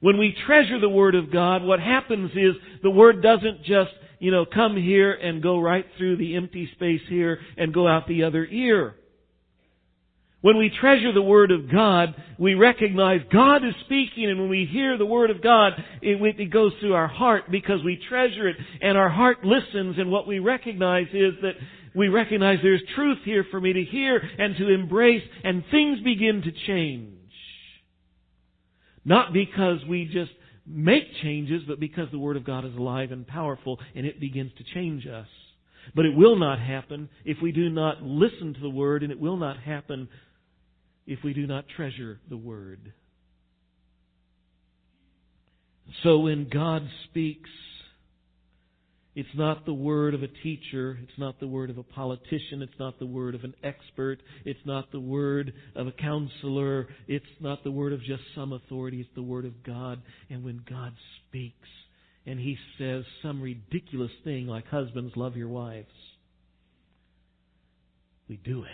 When 0.00 0.18
we 0.18 0.36
treasure 0.46 0.78
the 0.78 0.88
Word 0.88 1.14
of 1.14 1.32
God, 1.32 1.62
what 1.62 1.80
happens 1.80 2.30
is 2.32 2.54
the 2.82 2.90
Word 2.90 3.22
doesn't 3.22 3.64
just, 3.64 3.90
you 4.22 4.30
know, 4.30 4.46
come 4.46 4.76
here 4.76 5.12
and 5.12 5.42
go 5.42 5.58
right 5.58 5.84
through 5.98 6.16
the 6.16 6.36
empty 6.36 6.70
space 6.76 7.00
here 7.08 7.40
and 7.56 7.74
go 7.74 7.88
out 7.88 8.06
the 8.06 8.22
other 8.22 8.44
ear. 8.44 8.94
When 10.42 10.58
we 10.58 10.70
treasure 10.80 11.12
the 11.12 11.20
Word 11.20 11.50
of 11.50 11.68
God, 11.72 12.14
we 12.38 12.54
recognize 12.54 13.22
God 13.32 13.64
is 13.64 13.74
speaking, 13.84 14.30
and 14.30 14.38
when 14.38 14.48
we 14.48 14.68
hear 14.70 14.96
the 14.96 15.04
Word 15.04 15.30
of 15.30 15.42
God, 15.42 15.72
it, 16.00 16.22
it, 16.38 16.52
goes 16.52 16.70
through 16.78 16.94
our 16.94 17.08
heart 17.08 17.50
because 17.50 17.82
we 17.84 18.00
treasure 18.08 18.48
it, 18.48 18.54
and 18.80 18.96
our 18.96 19.08
heart 19.08 19.38
listens, 19.44 19.98
and 19.98 20.08
what 20.08 20.28
we 20.28 20.38
recognize 20.38 21.08
is 21.12 21.34
that 21.42 21.54
we 21.92 22.06
recognize 22.06 22.58
there's 22.62 22.82
truth 22.94 23.18
here 23.24 23.44
for 23.50 23.60
me 23.60 23.72
to 23.72 23.82
hear 23.82 24.22
and 24.38 24.56
to 24.56 24.72
embrace, 24.72 25.22
and 25.42 25.64
things 25.72 25.98
begin 26.04 26.42
to 26.42 26.52
change. 26.68 27.08
Not 29.04 29.32
because 29.32 29.78
we 29.88 30.04
just 30.04 30.30
make 30.66 31.04
changes, 31.22 31.62
but 31.66 31.80
because 31.80 32.08
the 32.10 32.18
Word 32.18 32.36
of 32.36 32.44
God 32.44 32.64
is 32.64 32.74
alive 32.74 33.12
and 33.12 33.26
powerful, 33.26 33.78
and 33.94 34.06
it 34.06 34.20
begins 34.20 34.52
to 34.58 34.64
change 34.74 35.06
us. 35.06 35.26
But 35.94 36.06
it 36.06 36.14
will 36.14 36.36
not 36.36 36.60
happen 36.60 37.08
if 37.24 37.38
we 37.42 37.52
do 37.52 37.68
not 37.68 38.02
listen 38.02 38.54
to 38.54 38.60
the 38.60 38.70
Word, 38.70 39.02
and 39.02 39.10
it 39.10 39.20
will 39.20 39.36
not 39.36 39.58
happen 39.58 40.08
if 41.06 41.18
we 41.24 41.34
do 41.34 41.46
not 41.46 41.64
treasure 41.76 42.20
the 42.28 42.36
Word. 42.36 42.92
So 46.02 46.20
when 46.20 46.48
God 46.48 46.88
speaks, 47.04 47.50
it's 49.14 49.28
not 49.34 49.66
the 49.66 49.74
word 49.74 50.14
of 50.14 50.22
a 50.22 50.28
teacher. 50.28 50.98
It's 51.02 51.18
not 51.18 51.38
the 51.38 51.46
word 51.46 51.68
of 51.68 51.76
a 51.76 51.82
politician. 51.82 52.62
It's 52.62 52.78
not 52.78 52.98
the 52.98 53.06
word 53.06 53.34
of 53.34 53.44
an 53.44 53.54
expert. 53.62 54.18
It's 54.46 54.64
not 54.64 54.90
the 54.90 55.00
word 55.00 55.52
of 55.76 55.86
a 55.86 55.92
counselor. 55.92 56.88
It's 57.08 57.24
not 57.38 57.62
the 57.62 57.70
word 57.70 57.92
of 57.92 58.00
just 58.00 58.22
some 58.34 58.52
authority. 58.54 59.00
It's 59.00 59.14
the 59.14 59.22
word 59.22 59.44
of 59.44 59.62
God. 59.62 60.00
And 60.30 60.42
when 60.42 60.62
God 60.68 60.94
speaks 61.28 61.68
and 62.24 62.40
He 62.40 62.56
says 62.78 63.04
some 63.22 63.42
ridiculous 63.42 64.12
thing 64.24 64.46
like, 64.46 64.66
husbands, 64.68 65.12
love 65.14 65.36
your 65.36 65.48
wives, 65.48 65.92
we 68.28 68.38
do 68.38 68.62
it. 68.62 68.68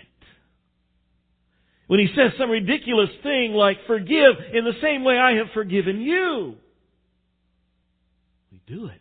When 1.88 1.98
he 1.98 2.08
says 2.14 2.32
some 2.38 2.50
ridiculous 2.50 3.08
thing 3.22 3.52
like, 3.52 3.78
forgive 3.86 4.36
in 4.52 4.64
the 4.64 4.78
same 4.82 5.04
way 5.04 5.18
I 5.18 5.38
have 5.38 5.46
forgiven 5.54 6.02
you, 6.02 6.54
we 8.52 8.60
do 8.66 8.86
it. 8.86 9.00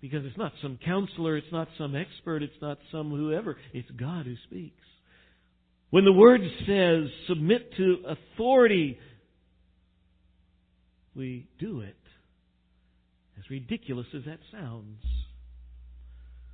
Because 0.00 0.24
it's 0.24 0.38
not 0.38 0.52
some 0.62 0.78
counselor, 0.84 1.36
it's 1.36 1.52
not 1.52 1.68
some 1.76 1.94
expert, 1.94 2.42
it's 2.42 2.60
not 2.62 2.78
some 2.90 3.10
whoever, 3.10 3.56
it's 3.72 3.90
God 3.90 4.26
who 4.26 4.34
speaks. 4.46 4.76
When 5.90 6.04
the 6.04 6.12
Word 6.12 6.40
says, 6.66 7.10
submit 7.28 7.74
to 7.76 7.96
authority, 8.06 8.98
we 11.14 11.48
do 11.58 11.80
it. 11.80 11.96
As 13.38 13.50
ridiculous 13.50 14.06
as 14.16 14.24
that 14.24 14.38
sounds. 14.52 15.02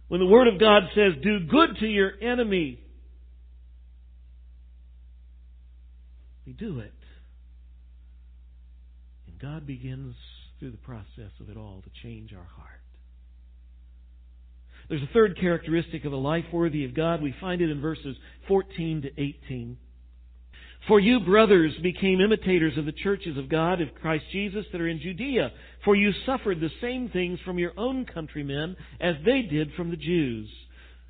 When 0.08 0.20
the 0.20 0.26
Word 0.26 0.48
of 0.48 0.58
God 0.58 0.84
says, 0.94 1.22
do 1.22 1.40
good 1.40 1.76
to 1.80 1.86
your 1.86 2.12
enemy, 2.20 2.80
We 6.46 6.52
do 6.52 6.78
it. 6.78 6.92
And 9.26 9.38
God 9.40 9.66
begins 9.66 10.14
through 10.58 10.70
the 10.70 10.76
process 10.78 11.32
of 11.40 11.50
it 11.50 11.56
all 11.56 11.82
to 11.82 11.90
change 12.02 12.32
our 12.32 12.44
heart. 12.44 12.80
There's 14.88 15.02
a 15.02 15.12
third 15.12 15.38
characteristic 15.40 16.04
of 16.04 16.12
a 16.12 16.16
life 16.16 16.44
worthy 16.52 16.84
of 16.84 16.94
God. 16.94 17.22
We 17.22 17.34
find 17.40 17.60
it 17.60 17.70
in 17.70 17.80
verses 17.80 18.16
14 18.48 19.02
to 19.02 19.20
18. 19.20 19.76
For 20.88 21.00
you, 21.00 21.20
brothers, 21.20 21.72
became 21.82 22.20
imitators 22.20 22.78
of 22.78 22.84
the 22.84 22.92
churches 22.92 23.36
of 23.36 23.48
God 23.48 23.80
of 23.80 23.88
Christ 24.00 24.24
Jesus 24.30 24.64
that 24.70 24.80
are 24.80 24.86
in 24.86 25.00
Judea, 25.00 25.50
for 25.84 25.96
you 25.96 26.12
suffered 26.24 26.60
the 26.60 26.70
same 26.80 27.08
things 27.08 27.40
from 27.44 27.58
your 27.58 27.72
own 27.76 28.06
countrymen 28.06 28.76
as 29.00 29.16
they 29.24 29.42
did 29.42 29.72
from 29.74 29.90
the 29.90 29.96
Jews 29.96 30.48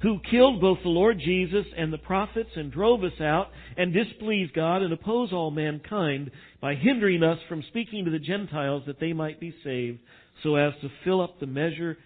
who 0.03 0.21
killed 0.31 0.61
both 0.61 0.79
the 0.83 0.89
Lord 0.89 1.19
Jesus 1.19 1.65
and 1.77 1.93
the 1.93 1.99
prophets 1.99 2.51
and 2.55 2.71
drove 2.71 3.03
us 3.03 3.19
out 3.21 3.49
and 3.77 3.95
displeased 3.95 4.53
God 4.53 4.83
and 4.83 4.93
oppose 4.93 5.33
all 5.33 5.51
mankind 5.51 6.31
by 6.61 6.75
hindering 6.75 7.23
us 7.23 7.39
from 7.49 7.65
speaking 7.69 8.05
to 8.05 8.11
the 8.11 8.19
Gentiles 8.19 8.83
that 8.87 9.01
they 9.01 9.13
might 9.13 9.41
be 9.41 9.55
saved 9.65 9.99
so 10.43 10.57
as 10.57 10.75
to 10.83 10.91
fill 11.05 11.23
up 11.23 11.41
the 11.41 11.47
measure 11.47 11.97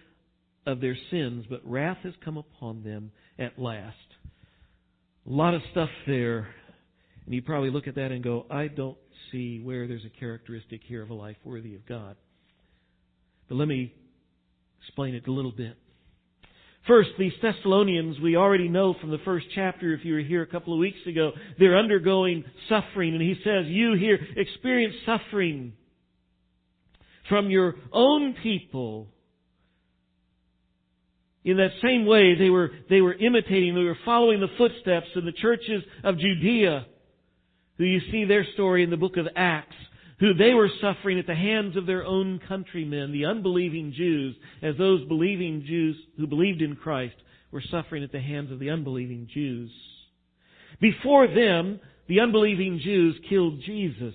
of 0.65 0.81
their 0.81 0.97
sins. 1.09 1.45
But 1.49 1.61
wrath 1.63 1.97
has 2.03 2.13
come 2.23 2.37
upon 2.37 2.83
them 2.83 3.11
at 3.39 3.59
last. 3.59 3.97
A 5.27 5.31
lot 5.31 5.53
of 5.53 5.61
stuff 5.71 5.89
there. 6.07 6.49
And 7.25 7.35
you 7.35 7.41
probably 7.41 7.69
look 7.69 7.87
at 7.87 7.95
that 7.95 8.11
and 8.11 8.23
go, 8.23 8.45
I 8.49 8.67
don't 8.67 8.97
see 9.31 9.59
where 9.59 9.87
there's 9.87 10.05
a 10.05 10.19
characteristic 10.19 10.81
here 10.83 11.03
of 11.03 11.09
a 11.09 11.13
life 11.13 11.37
worthy 11.43 11.75
of 11.75 11.85
God. 11.85 12.15
But 13.47 13.55
let 13.55 13.67
me 13.67 13.93
explain 14.81 15.13
it 15.15 15.27
a 15.27 15.31
little 15.31 15.51
bit. 15.51 15.77
First, 16.87 17.11
these 17.19 17.33
Thessalonians, 17.43 18.19
we 18.19 18.35
already 18.35 18.67
know 18.67 18.95
from 18.99 19.11
the 19.11 19.19
first 19.23 19.45
chapter, 19.53 19.93
if 19.93 20.03
you 20.03 20.13
were 20.13 20.21
here 20.21 20.41
a 20.41 20.47
couple 20.47 20.73
of 20.73 20.79
weeks 20.79 20.97
ago, 21.05 21.31
they're 21.59 21.77
undergoing 21.77 22.43
suffering. 22.69 23.13
And 23.13 23.21
he 23.21 23.35
says, 23.43 23.67
you 23.67 23.93
here 23.93 24.17
experience 24.35 24.95
suffering 25.05 25.73
from 27.29 27.51
your 27.51 27.75
own 27.93 28.35
people. 28.41 29.09
In 31.43 31.57
that 31.57 31.71
same 31.81 32.05
way, 32.05 32.35
they 32.35 32.49
were, 32.49 32.71
they 32.89 33.01
were 33.01 33.13
imitating, 33.13 33.73
they 33.73 33.83
were 33.83 33.97
following 34.05 34.39
the 34.39 34.47
footsteps 34.57 35.07
of 35.15 35.23
the 35.23 35.31
churches 35.31 35.83
of 36.03 36.19
Judea, 36.19 36.85
who 37.77 37.83
you 37.83 37.99
see 38.11 38.25
their 38.25 38.45
story 38.53 38.83
in 38.83 38.89
the 38.91 38.97
book 38.97 39.17
of 39.17 39.27
Acts 39.35 39.75
who 40.21 40.35
they 40.35 40.53
were 40.53 40.69
suffering 40.79 41.17
at 41.17 41.25
the 41.25 41.35
hands 41.35 41.75
of 41.75 41.87
their 41.87 42.05
own 42.05 42.39
countrymen, 42.47 43.11
the 43.11 43.25
unbelieving 43.25 43.91
Jews, 43.91 44.35
as 44.61 44.77
those 44.77 45.03
believing 45.07 45.65
Jews 45.67 45.97
who 46.15 46.27
believed 46.27 46.61
in 46.61 46.75
Christ 46.75 47.15
were 47.51 47.63
suffering 47.71 48.03
at 48.03 48.11
the 48.11 48.21
hands 48.21 48.51
of 48.51 48.59
the 48.59 48.69
unbelieving 48.69 49.27
Jews. 49.33 49.71
Before 50.79 51.25
them, 51.25 51.79
the 52.07 52.19
unbelieving 52.19 52.79
Jews 52.83 53.15
killed 53.29 53.61
Jesus. 53.65 54.13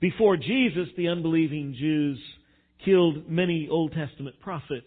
Before 0.00 0.36
Jesus, 0.36 0.88
the 0.96 1.08
unbelieving 1.08 1.74
Jews 1.76 2.20
killed 2.84 3.28
many 3.28 3.68
Old 3.68 3.92
Testament 3.92 4.36
prophets. 4.40 4.86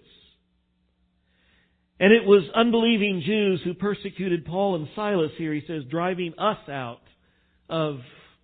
And 2.00 2.12
it 2.12 2.26
was 2.26 2.44
unbelieving 2.54 3.24
Jews 3.26 3.62
who 3.64 3.74
persecuted 3.74 4.46
Paul 4.46 4.76
and 4.76 4.88
Silas 4.96 5.32
here, 5.38 5.54
he 5.54 5.64
says, 5.66 5.84
driving 5.90 6.34
us 6.38 6.58
out 6.68 7.00
of 7.70 8.00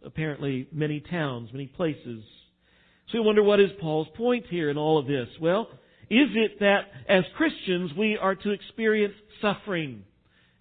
apparently 0.06 0.68
many 0.72 1.02
towns, 1.02 1.50
many 1.52 1.68
places. 1.68 2.24
So 3.12 3.20
we 3.20 3.26
wonder 3.26 3.44
what 3.44 3.60
is 3.60 3.70
Paul's 3.82 4.08
point 4.16 4.46
here 4.50 4.70
in 4.70 4.78
all 4.78 4.98
of 4.98 5.06
this? 5.06 5.28
Well, 5.42 5.68
is 6.10 6.30
it 6.34 6.60
that 6.60 6.82
as 7.10 7.24
Christians 7.36 7.92
we 7.98 8.18
are 8.18 8.36
to 8.36 8.52
experience 8.52 9.16
suffering? 9.42 10.04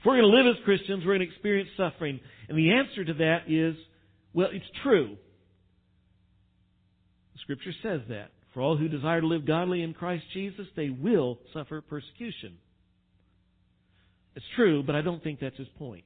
If 0.01 0.07
we're 0.07 0.21
going 0.21 0.31
to 0.31 0.37
live 0.37 0.57
as 0.57 0.65
Christians, 0.65 1.05
we're 1.05 1.17
going 1.17 1.29
to 1.29 1.33
experience 1.33 1.71
suffering. 1.77 2.19
And 2.49 2.59
the 2.59 2.73
answer 2.73 3.05
to 3.05 3.15
that 3.15 3.43
is, 3.49 3.77
well, 4.33 4.49
it's 4.51 4.65
true. 4.83 5.17
The 7.35 7.39
Scripture 7.43 7.73
says 7.83 8.01
that. 8.09 8.31
For 8.53 8.61
all 8.61 8.77
who 8.77 8.89
desire 8.89 9.21
to 9.21 9.27
live 9.29 9.47
godly 9.47 9.83
in 9.83 9.95
Christ 9.95 10.25
Jesus, 10.33 10.67
they 10.75 10.91
will 10.91 11.39
suffer 11.53 11.81
persecution. 11.81 12.59
It's 14.37 14.47
true, 14.57 14.83
but 14.83 14.95
I 14.95 15.03
don't 15.03 15.23
think 15.23 15.41
that's 15.41 15.57
his 15.57 15.69
point. 15.79 16.05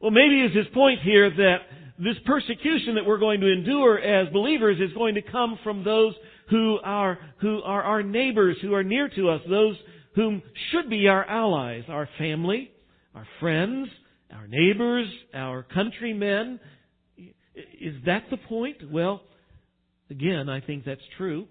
Well, 0.00 0.10
maybe 0.10 0.42
is 0.42 0.54
his 0.56 0.66
point 0.72 1.00
here 1.02 1.30
that 1.30 1.56
this 1.98 2.16
persecution 2.24 2.94
that 2.94 3.04
we're 3.04 3.18
going 3.18 3.40
to 3.40 3.52
endure 3.52 3.98
as 3.98 4.32
believers 4.32 4.78
is 4.80 4.92
going 4.94 5.14
to 5.16 5.22
come 5.22 5.58
from 5.62 5.84
those 5.84 6.14
who 6.48 6.78
are, 6.82 7.18
who 7.40 7.60
are 7.62 7.82
our 7.82 8.02
neighbors, 8.02 8.56
who 8.62 8.74
are 8.74 8.82
near 8.82 9.08
to 9.08 9.28
us, 9.28 9.40
those 9.48 9.76
whom 10.14 10.42
should 10.70 10.88
be 10.88 11.06
our 11.08 11.24
allies, 11.24 11.84
our 11.88 12.08
family, 12.18 12.70
our 13.14 13.26
friends, 13.38 13.88
our 14.34 14.46
neighbors, 14.46 15.06
our 15.34 15.62
countrymen. 15.62 16.58
Is 17.80 17.94
that 18.06 18.24
the 18.30 18.38
point? 18.38 18.90
Well, 18.90 19.22
again, 20.08 20.48
I 20.48 20.60
think 20.60 20.84
that's 20.84 21.00
true. 21.18 21.46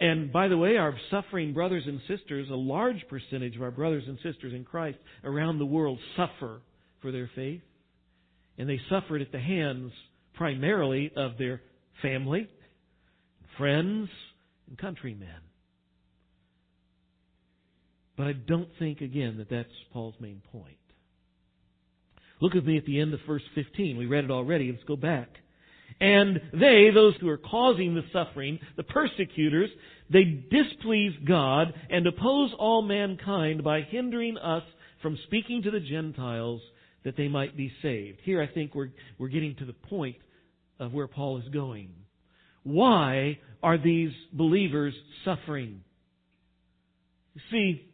And 0.00 0.32
by 0.32 0.48
the 0.48 0.56
way, 0.56 0.76
our 0.76 0.94
suffering 1.10 1.54
brothers 1.54 1.84
and 1.86 2.00
sisters, 2.08 2.48
a 2.50 2.54
large 2.54 3.04
percentage 3.08 3.56
of 3.56 3.62
our 3.62 3.70
brothers 3.70 4.04
and 4.06 4.18
sisters 4.22 4.52
in 4.52 4.64
Christ 4.64 4.98
around 5.22 5.58
the 5.58 5.66
world 5.66 5.98
suffer 6.16 6.60
for 7.00 7.12
their 7.12 7.30
faith. 7.34 7.62
And 8.58 8.68
they 8.68 8.80
suffered 8.90 9.22
at 9.22 9.32
the 9.32 9.40
hands 9.40 9.92
primarily 10.34 11.12
of 11.16 11.38
their 11.38 11.60
family, 12.02 12.48
friends, 13.56 14.08
and 14.68 14.78
countrymen. 14.78 15.28
But 18.16 18.26
I 18.28 18.32
don't 18.32 18.68
think, 18.78 19.00
again, 19.00 19.38
that 19.38 19.50
that's 19.50 19.68
Paul's 19.92 20.14
main 20.20 20.40
point. 20.52 20.76
Look 22.40 22.54
with 22.54 22.64
me 22.64 22.76
at 22.76 22.84
the 22.84 23.00
end 23.00 23.14
of 23.14 23.20
verse 23.26 23.42
15. 23.54 23.96
We 23.96 24.06
read 24.06 24.24
it 24.24 24.30
already. 24.30 24.70
Let's 24.70 24.84
go 24.84 24.96
back. 24.96 25.28
And 26.00 26.40
they, 26.52 26.90
those 26.92 27.14
who 27.20 27.28
are 27.28 27.38
causing 27.38 27.94
the 27.94 28.04
suffering, 28.12 28.58
the 28.76 28.82
persecutors, 28.82 29.70
they 30.10 30.24
displease 30.24 31.14
God 31.26 31.72
and 31.90 32.06
oppose 32.06 32.52
all 32.58 32.82
mankind 32.82 33.64
by 33.64 33.82
hindering 33.82 34.36
us 34.38 34.62
from 35.00 35.18
speaking 35.26 35.62
to 35.62 35.70
the 35.70 35.80
Gentiles 35.80 36.60
that 37.04 37.16
they 37.16 37.28
might 37.28 37.56
be 37.56 37.72
saved. 37.82 38.18
Here 38.24 38.42
I 38.42 38.46
think 38.46 38.74
we're, 38.74 38.90
we're 39.18 39.28
getting 39.28 39.54
to 39.56 39.64
the 39.64 39.72
point 39.72 40.16
of 40.78 40.92
where 40.92 41.06
Paul 41.06 41.38
is 41.38 41.48
going. 41.48 41.90
Why 42.64 43.38
are 43.62 43.78
these 43.78 44.12
believers 44.32 44.94
suffering? 45.24 45.82
You 47.34 47.40
see, 47.50 47.88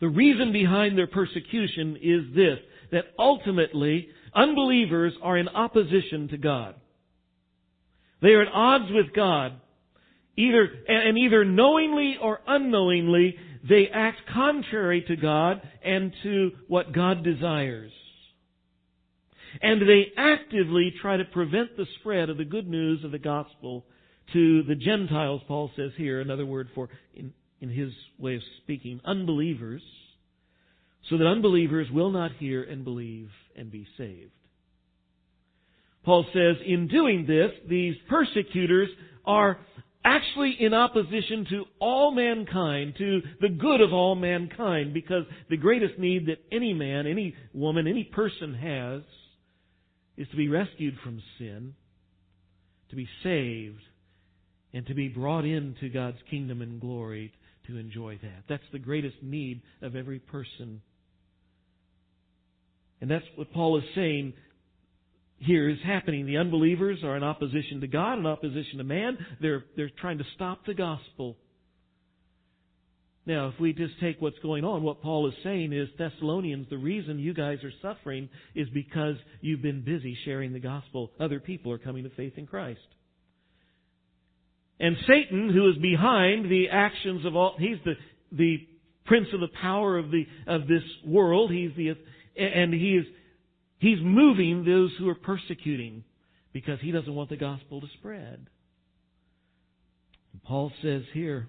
the 0.00 0.08
reason 0.08 0.52
behind 0.52 0.96
their 0.96 1.06
persecution 1.06 1.96
is 2.00 2.34
this, 2.34 2.58
that 2.92 3.06
ultimately 3.18 4.08
unbelievers 4.34 5.12
are 5.22 5.36
in 5.36 5.48
opposition 5.48 6.28
to 6.28 6.38
God. 6.38 6.74
They 8.22 8.30
are 8.30 8.42
at 8.42 8.52
odds 8.52 8.90
with 8.90 9.12
God. 9.14 9.52
Either, 10.36 10.66
and 10.88 11.18
either 11.18 11.44
knowingly 11.44 12.16
or 12.20 12.40
unknowingly, 12.46 13.36
they 13.68 13.88
act 13.92 14.20
contrary 14.32 15.04
to 15.08 15.16
God 15.16 15.60
and 15.84 16.12
to 16.22 16.52
what 16.68 16.92
God 16.92 17.22
desires. 17.22 17.92
And 19.60 19.82
they 19.82 20.06
actively 20.16 20.94
try 21.02 21.18
to 21.18 21.24
prevent 21.24 21.76
the 21.76 21.86
spread 22.00 22.30
of 22.30 22.38
the 22.38 22.44
good 22.44 22.66
news 22.66 23.04
of 23.04 23.10
the 23.10 23.18
gospel 23.18 23.84
to 24.32 24.62
the 24.62 24.74
Gentiles, 24.74 25.42
Paul 25.46 25.70
says 25.76 25.90
here, 25.96 26.20
another 26.20 26.46
word 26.46 26.68
for, 26.74 26.88
in, 27.14 27.34
in 27.60 27.68
his 27.68 27.92
way 28.18 28.36
of 28.36 28.42
speaking, 28.62 29.00
unbelievers, 29.04 29.82
so 31.10 31.18
that 31.18 31.26
unbelievers 31.26 31.88
will 31.92 32.10
not 32.10 32.32
hear 32.38 32.62
and 32.62 32.84
believe 32.84 33.28
and 33.56 33.70
be 33.70 33.86
saved. 33.98 34.30
Paul 36.04 36.24
says, 36.32 36.56
in 36.66 36.88
doing 36.88 37.26
this, 37.26 37.50
these 37.68 37.94
persecutors 38.08 38.88
are 39.24 39.58
actually 40.04 40.56
in 40.58 40.74
opposition 40.74 41.46
to 41.50 41.64
all 41.78 42.10
mankind, 42.10 42.94
to 42.98 43.22
the 43.40 43.48
good 43.48 43.80
of 43.80 43.92
all 43.92 44.16
mankind, 44.16 44.92
because 44.92 45.24
the 45.48 45.56
greatest 45.56 45.98
need 45.98 46.26
that 46.26 46.38
any 46.50 46.74
man, 46.74 47.06
any 47.06 47.34
woman, 47.52 47.86
any 47.86 48.04
person 48.04 48.54
has 48.54 49.02
is 50.16 50.28
to 50.30 50.36
be 50.36 50.48
rescued 50.48 50.96
from 51.04 51.22
sin, 51.38 51.74
to 52.90 52.96
be 52.96 53.08
saved, 53.22 53.80
and 54.74 54.86
to 54.86 54.94
be 54.94 55.08
brought 55.08 55.44
into 55.44 55.88
God's 55.88 56.18
kingdom 56.30 56.62
and 56.62 56.80
glory 56.80 57.32
to 57.66 57.76
enjoy 57.76 58.18
that. 58.22 58.44
That's 58.48 58.62
the 58.72 58.78
greatest 58.78 59.16
need 59.22 59.62
of 59.82 59.94
every 59.94 60.18
person. 60.18 60.82
And 63.00 63.10
that's 63.10 63.24
what 63.36 63.52
Paul 63.52 63.78
is 63.78 63.84
saying 63.94 64.32
here 65.42 65.68
is 65.68 65.78
happening. 65.84 66.26
The 66.26 66.38
unbelievers 66.38 66.98
are 67.04 67.16
in 67.16 67.22
opposition 67.22 67.80
to 67.80 67.86
God, 67.86 68.18
in 68.18 68.26
opposition 68.26 68.78
to 68.78 68.84
man. 68.84 69.18
They're, 69.40 69.64
they're 69.76 69.90
trying 70.00 70.18
to 70.18 70.24
stop 70.34 70.64
the 70.66 70.74
gospel. 70.74 71.36
Now, 73.24 73.48
if 73.48 73.60
we 73.60 73.72
just 73.72 73.94
take 74.00 74.20
what's 74.20 74.38
going 74.40 74.64
on, 74.64 74.82
what 74.82 75.00
Paul 75.00 75.28
is 75.28 75.34
saying 75.44 75.72
is, 75.72 75.88
Thessalonians, 75.96 76.66
the 76.70 76.78
reason 76.78 77.20
you 77.20 77.34
guys 77.34 77.58
are 77.62 77.72
suffering 77.80 78.28
is 78.54 78.68
because 78.70 79.14
you've 79.40 79.62
been 79.62 79.84
busy 79.84 80.16
sharing 80.24 80.52
the 80.52 80.58
gospel. 80.58 81.12
Other 81.20 81.38
people 81.38 81.70
are 81.70 81.78
coming 81.78 82.02
to 82.02 82.10
faith 82.10 82.32
in 82.36 82.46
Christ. 82.46 82.80
And 84.80 84.96
Satan, 85.06 85.50
who 85.50 85.70
is 85.70 85.76
behind 85.78 86.50
the 86.50 86.70
actions 86.72 87.24
of 87.24 87.36
all, 87.36 87.54
he's 87.58 87.78
the, 87.84 87.94
the 88.32 88.66
prince 89.04 89.28
of 89.32 89.38
the 89.38 89.50
power 89.60 89.98
of 89.98 90.10
the, 90.10 90.26
of 90.48 90.62
this 90.66 90.82
world. 91.06 91.52
He's 91.52 91.70
the, 91.76 91.94
and 92.36 92.74
he 92.74 92.96
is, 92.96 93.06
he's 93.82 93.98
moving 94.00 94.64
those 94.64 94.92
who 94.98 95.08
are 95.08 95.16
persecuting 95.16 96.04
because 96.52 96.78
he 96.80 96.92
doesn't 96.92 97.14
want 97.14 97.28
the 97.28 97.36
gospel 97.36 97.80
to 97.80 97.88
spread. 97.98 98.46
Paul 100.44 100.72
says 100.82 101.02
here, 101.12 101.48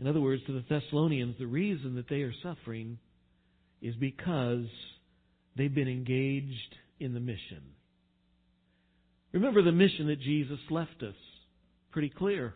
in 0.00 0.08
other 0.08 0.20
words, 0.20 0.42
to 0.46 0.52
the 0.52 0.64
Thessalonians, 0.68 1.36
the 1.38 1.46
reason 1.46 1.94
that 1.94 2.08
they 2.08 2.22
are 2.22 2.34
suffering 2.42 2.98
is 3.80 3.94
because 3.94 4.66
they've 5.56 5.74
been 5.74 5.88
engaged 5.88 6.74
in 6.98 7.14
the 7.14 7.20
mission. 7.20 7.62
Remember 9.32 9.62
the 9.62 9.72
mission 9.72 10.08
that 10.08 10.20
Jesus 10.20 10.58
left 10.70 11.02
us. 11.02 11.14
Pretty 11.92 12.08
clear. 12.08 12.54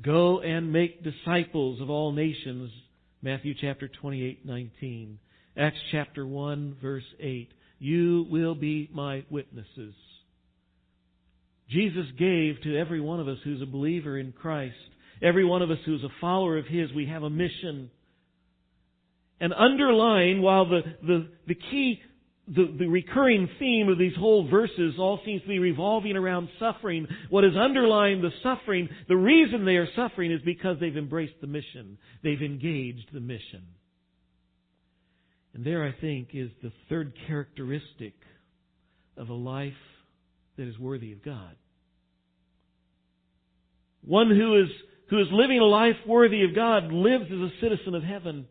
Go 0.00 0.40
and 0.40 0.72
make 0.72 1.04
disciples 1.04 1.80
of 1.82 1.90
all 1.90 2.12
nations. 2.12 2.70
Matthew 3.20 3.54
chapter 3.60 3.88
28, 3.88 4.46
19. 4.46 5.18
Acts 5.56 5.78
chapter 5.90 6.26
1 6.26 6.76
verse 6.80 7.04
8. 7.20 7.48
You 7.78 8.26
will 8.30 8.54
be 8.54 8.88
my 8.92 9.24
witnesses. 9.30 9.94
Jesus 11.70 12.06
gave 12.18 12.60
to 12.62 12.78
every 12.78 13.00
one 13.00 13.20
of 13.20 13.28
us 13.28 13.38
who's 13.44 13.62
a 13.62 13.66
believer 13.66 14.18
in 14.18 14.32
Christ 14.32 14.74
Every 15.22 15.44
one 15.44 15.62
of 15.62 15.70
us 15.70 15.78
who's 15.86 16.02
a 16.02 16.20
follower 16.20 16.58
of 16.58 16.66
His, 16.66 16.92
we 16.92 17.06
have 17.06 17.22
a 17.22 17.30
mission. 17.30 17.90
And 19.40 19.52
underlying, 19.54 20.42
while 20.42 20.68
the, 20.68 20.80
the, 21.02 21.28
the 21.46 21.54
key, 21.54 22.00
the, 22.48 22.74
the 22.76 22.88
recurring 22.88 23.48
theme 23.60 23.88
of 23.88 23.98
these 23.98 24.16
whole 24.18 24.48
verses 24.48 24.94
all 24.98 25.20
seems 25.24 25.42
to 25.42 25.48
be 25.48 25.60
revolving 25.60 26.16
around 26.16 26.48
suffering, 26.58 27.06
what 27.30 27.44
is 27.44 27.56
underlying 27.56 28.20
the 28.20 28.30
suffering, 28.42 28.88
the 29.08 29.16
reason 29.16 29.64
they 29.64 29.76
are 29.76 29.88
suffering 29.94 30.32
is 30.32 30.40
because 30.44 30.78
they've 30.80 30.96
embraced 30.96 31.40
the 31.40 31.46
mission. 31.46 31.98
They've 32.24 32.42
engaged 32.42 33.08
the 33.12 33.20
mission. 33.20 33.62
And 35.54 35.64
there, 35.64 35.84
I 35.84 35.92
think, 35.92 36.28
is 36.32 36.50
the 36.62 36.72
third 36.88 37.12
characteristic 37.26 38.14
of 39.16 39.28
a 39.28 39.34
life 39.34 39.72
that 40.56 40.66
is 40.66 40.78
worthy 40.78 41.12
of 41.12 41.22
God. 41.22 41.54
One 44.04 44.30
who 44.30 44.62
is 44.62 44.68
who 45.10 45.20
is 45.20 45.26
living 45.30 45.58
a 45.58 45.64
life 45.64 45.96
worthy 46.06 46.42
of 46.44 46.54
God 46.54 46.90
lives 46.90 47.26
as 47.26 47.38
a 47.38 47.50
citizen 47.60 47.94
of 47.94 48.02
heaven, 48.02 48.46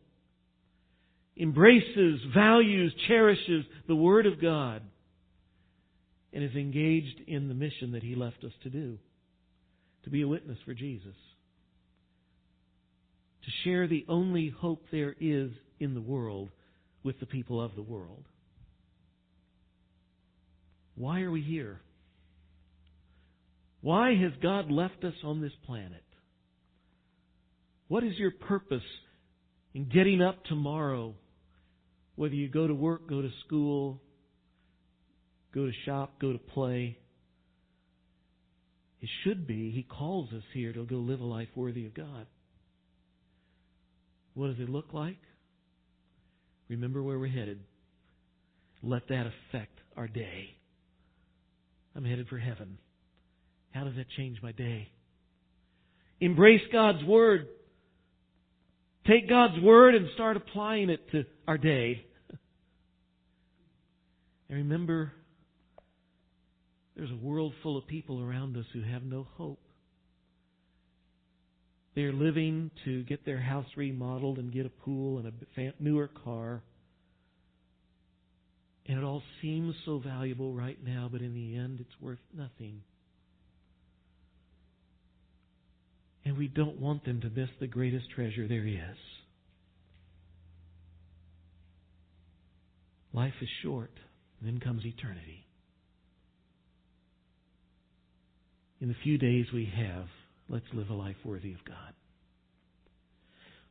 embraces, 1.35 2.21
values, 2.35 2.93
cherishes 3.07 3.65
the 3.87 3.95
Word 3.95 4.27
of 4.27 4.39
God, 4.39 4.83
and 6.31 6.43
is 6.43 6.55
engaged 6.55 7.19
in 7.25 7.47
the 7.47 7.55
mission 7.55 7.93
that 7.93 8.03
He 8.03 8.13
left 8.13 8.43
us 8.43 8.51
to 8.63 8.69
do 8.69 8.99
to 10.03 10.09
be 10.09 10.21
a 10.21 10.27
witness 10.27 10.57
for 10.65 10.73
Jesus, 10.73 11.15
to 13.43 13.51
share 13.63 13.87
the 13.87 14.05
only 14.07 14.49
hope 14.49 14.83
there 14.91 15.15
is 15.19 15.51
in 15.79 15.93
the 15.93 16.01
world 16.01 16.49
with 17.03 17.19
the 17.19 17.25
people 17.25 17.61
of 17.61 17.75
the 17.75 17.81
world. 17.81 18.25
Why 20.95 21.21
are 21.21 21.31
we 21.31 21.41
here? 21.41 21.81
Why 23.81 24.13
has 24.15 24.31
God 24.41 24.71
left 24.71 25.03
us 25.03 25.15
on 25.23 25.41
this 25.41 25.53
planet? 25.65 26.03
What 27.87 28.03
is 28.03 28.13
your 28.17 28.31
purpose 28.31 28.83
in 29.73 29.89
getting 29.89 30.21
up 30.21 30.43
tomorrow? 30.45 31.15
Whether 32.15 32.35
you 32.35 32.47
go 32.47 32.67
to 32.67 32.73
work, 32.73 33.09
go 33.09 33.21
to 33.21 33.29
school, 33.45 33.99
go 35.53 35.65
to 35.65 35.71
shop, 35.85 36.21
go 36.21 36.31
to 36.31 36.39
play. 36.39 36.97
It 39.01 39.09
should 39.23 39.47
be, 39.47 39.71
He 39.71 39.83
calls 39.83 40.31
us 40.31 40.43
here 40.53 40.71
to 40.73 40.85
go 40.85 40.97
live 40.97 41.19
a 41.19 41.25
life 41.25 41.49
worthy 41.55 41.87
of 41.87 41.95
God. 41.95 42.27
What 44.35 44.47
does 44.47 44.59
it 44.59 44.69
look 44.69 44.93
like? 44.93 45.17
Remember 46.71 47.03
where 47.03 47.19
we're 47.19 47.27
headed. 47.27 47.59
Let 48.81 49.09
that 49.09 49.25
affect 49.27 49.77
our 49.97 50.07
day. 50.07 50.55
I'm 51.93 52.05
headed 52.05 52.29
for 52.29 52.37
heaven. 52.37 52.77
How 53.71 53.83
does 53.83 53.95
that 53.97 54.05
change 54.15 54.37
my 54.41 54.53
day? 54.53 54.89
Embrace 56.21 56.61
God's 56.71 57.03
Word. 57.03 57.49
Take 59.05 59.27
God's 59.27 59.61
Word 59.61 59.95
and 59.95 60.07
start 60.13 60.37
applying 60.37 60.89
it 60.89 61.11
to 61.11 61.25
our 61.45 61.57
day. 61.57 62.05
And 64.47 64.59
remember, 64.59 65.11
there's 66.95 67.11
a 67.11 67.17
world 67.17 67.53
full 67.63 67.77
of 67.77 67.85
people 67.85 68.21
around 68.21 68.55
us 68.55 68.65
who 68.73 68.81
have 68.81 69.03
no 69.03 69.27
hope. 69.35 69.59
They're 71.95 72.13
living 72.13 72.71
to 72.85 73.03
get 73.03 73.25
their 73.25 73.41
house 73.41 73.65
remodeled 73.75 74.37
and 74.37 74.53
get 74.53 74.65
a 74.65 74.69
pool 74.69 75.17
and 75.19 75.27
a 75.57 75.83
newer 75.83 76.09
car. 76.23 76.63
And 78.87 78.97
it 78.97 79.03
all 79.03 79.21
seems 79.41 79.75
so 79.85 79.99
valuable 79.99 80.53
right 80.53 80.77
now, 80.83 81.09
but 81.11 81.21
in 81.21 81.33
the 81.33 81.57
end, 81.57 81.79
it's 81.81 82.01
worth 82.01 82.19
nothing. 82.35 82.81
And 86.23 86.37
we 86.37 86.47
don't 86.47 86.79
want 86.79 87.03
them 87.03 87.21
to 87.21 87.29
miss 87.29 87.49
the 87.59 87.67
greatest 87.67 88.05
treasure 88.15 88.47
there 88.47 88.65
is. 88.65 88.97
Life 93.13 93.33
is 93.41 93.49
short, 93.63 93.91
then 94.41 94.59
comes 94.59 94.85
eternity. 94.85 95.45
In 98.79 98.87
the 98.87 98.95
few 99.03 99.17
days 99.17 99.45
we 99.53 99.71
have, 99.75 100.07
let's 100.51 100.65
live 100.73 100.89
a 100.89 100.93
life 100.93 101.15
worthy 101.23 101.53
of 101.53 101.63
God. 101.65 101.93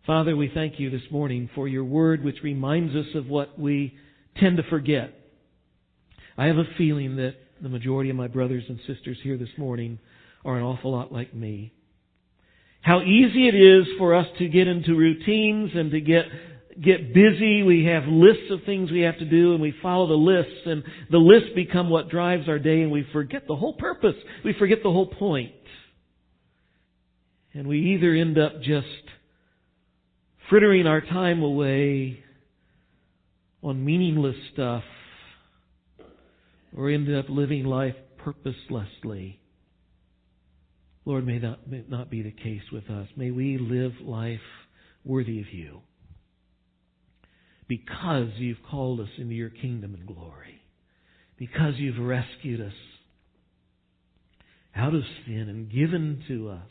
Father, 0.07 0.35
we 0.35 0.51
thank 0.53 0.81
you 0.81 0.89
this 0.89 1.03
morning 1.11 1.51
for 1.55 1.69
your 1.69 1.85
word 1.85 2.25
which 2.25 2.43
reminds 2.43 2.97
us 2.97 3.15
of 3.15 3.27
what 3.27 3.59
we 3.59 3.95
tend 4.39 4.57
to 4.57 4.63
forget. 4.65 5.13
I 6.39 6.47
have 6.47 6.57
a 6.57 6.65
feeling 6.79 7.17
that 7.17 7.35
the 7.63 7.69
majority 7.69 8.09
of 8.09 8.17
my 8.17 8.29
brothers 8.29 8.65
and 8.67 8.79
sisters 8.87 9.19
here 9.23 9.37
this 9.37 9.51
morning 9.59 9.99
are 10.43 10.57
an 10.57 10.63
awful 10.63 10.93
lot 10.93 11.13
like 11.13 11.35
me. 11.35 11.75
How 12.81 13.03
easy 13.03 13.47
it 13.47 13.55
is 13.55 13.87
for 13.99 14.15
us 14.15 14.27
to 14.39 14.49
get 14.49 14.67
into 14.67 14.97
routines 14.97 15.73
and 15.75 15.91
to 15.91 16.01
get 16.01 16.25
get 16.83 17.13
busy, 17.13 17.63
we 17.63 17.85
have 17.85 18.05
lists 18.07 18.51
of 18.51 18.61
things 18.65 18.91
we 18.91 19.01
have 19.01 19.19
to 19.19 19.27
do, 19.27 19.53
and 19.53 19.61
we 19.61 19.75
follow 19.83 20.07
the 20.07 20.15
lists, 20.15 20.63
and 20.65 20.83
the 21.11 21.19
lists 21.19 21.51
become 21.55 21.91
what 21.91 22.09
drives 22.09 22.49
our 22.49 22.59
day, 22.59 22.81
and 22.81 22.91
we 22.91 23.07
forget 23.13 23.47
the 23.47 23.57
whole 23.57 23.75
purpose. 23.75 24.15
We 24.47 24.55
forget 24.55 24.79
the 24.83 24.91
whole 24.91 25.09
point. 25.09 25.53
And 27.53 27.67
we 27.67 27.95
either 27.95 28.13
end 28.15 28.39
up 28.39 28.61
just 28.63 28.87
frittering 30.49 30.87
our 30.87 31.01
time 31.01 31.43
away 31.43 32.23
on 33.63 33.85
meaningless 33.85 34.37
stuff, 34.53 34.85
or 36.77 36.89
end 36.89 37.15
up 37.15 37.27
living 37.29 37.65
life 37.65 37.97
purposelessly. 38.19 39.41
Lord, 41.05 41.27
may 41.27 41.39
that 41.39 41.69
may 41.69 41.85
not 41.89 42.11
be 42.11 42.23
the 42.23 42.31
case 42.31 42.63
with 42.73 42.89
us. 42.89 43.09
May 43.17 43.31
we 43.31 43.59
live 43.59 43.93
life 44.01 44.41
worthy 45.05 45.41
of 45.41 45.53
you 45.53 45.81
because 47.67 48.31
you've 48.37 48.59
called 48.69 49.01
us 49.01 49.09
into 49.17 49.35
your 49.35 49.49
kingdom 49.49 49.95
and 49.95 50.05
glory, 50.07 50.61
because 51.39 51.75
you've 51.77 51.99
rescued 51.99 52.61
us 52.61 52.73
out 54.75 54.95
of 54.95 55.03
sin 55.25 55.49
and 55.49 55.71
given 55.71 56.23
to 56.27 56.49
us 56.49 56.69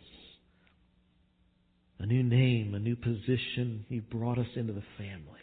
a 1.99 2.05
new 2.05 2.23
name, 2.23 2.73
a 2.73 2.79
new 2.79 2.95
position. 2.95 3.85
You've 3.89 4.09
brought 4.09 4.37
us 4.37 4.47
into 4.55 4.73
the 4.73 4.83
family. 4.97 5.39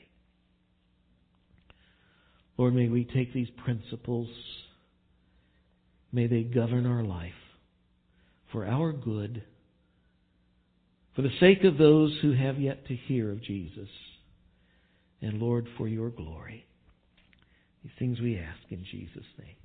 Lord, 2.56 2.74
may 2.74 2.88
we 2.88 3.04
take 3.04 3.34
these 3.34 3.50
principles, 3.64 4.28
may 6.10 6.26
they 6.26 6.42
govern 6.42 6.86
our 6.86 7.02
life 7.02 7.32
for 8.50 8.66
our 8.66 8.92
good, 8.92 9.42
for 11.14 11.22
the 11.22 11.30
sake 11.40 11.64
of 11.64 11.76
those 11.76 12.16
who 12.22 12.32
have 12.32 12.58
yet 12.58 12.86
to 12.86 12.94
hear 12.94 13.30
of 13.30 13.42
Jesus, 13.42 13.88
and 15.20 15.40
Lord, 15.40 15.66
for 15.76 15.88
your 15.88 16.10
glory. 16.10 16.64
These 17.82 17.92
things 17.98 18.20
we 18.20 18.38
ask 18.38 18.60
in 18.70 18.84
Jesus' 18.90 19.24
name. 19.38 19.56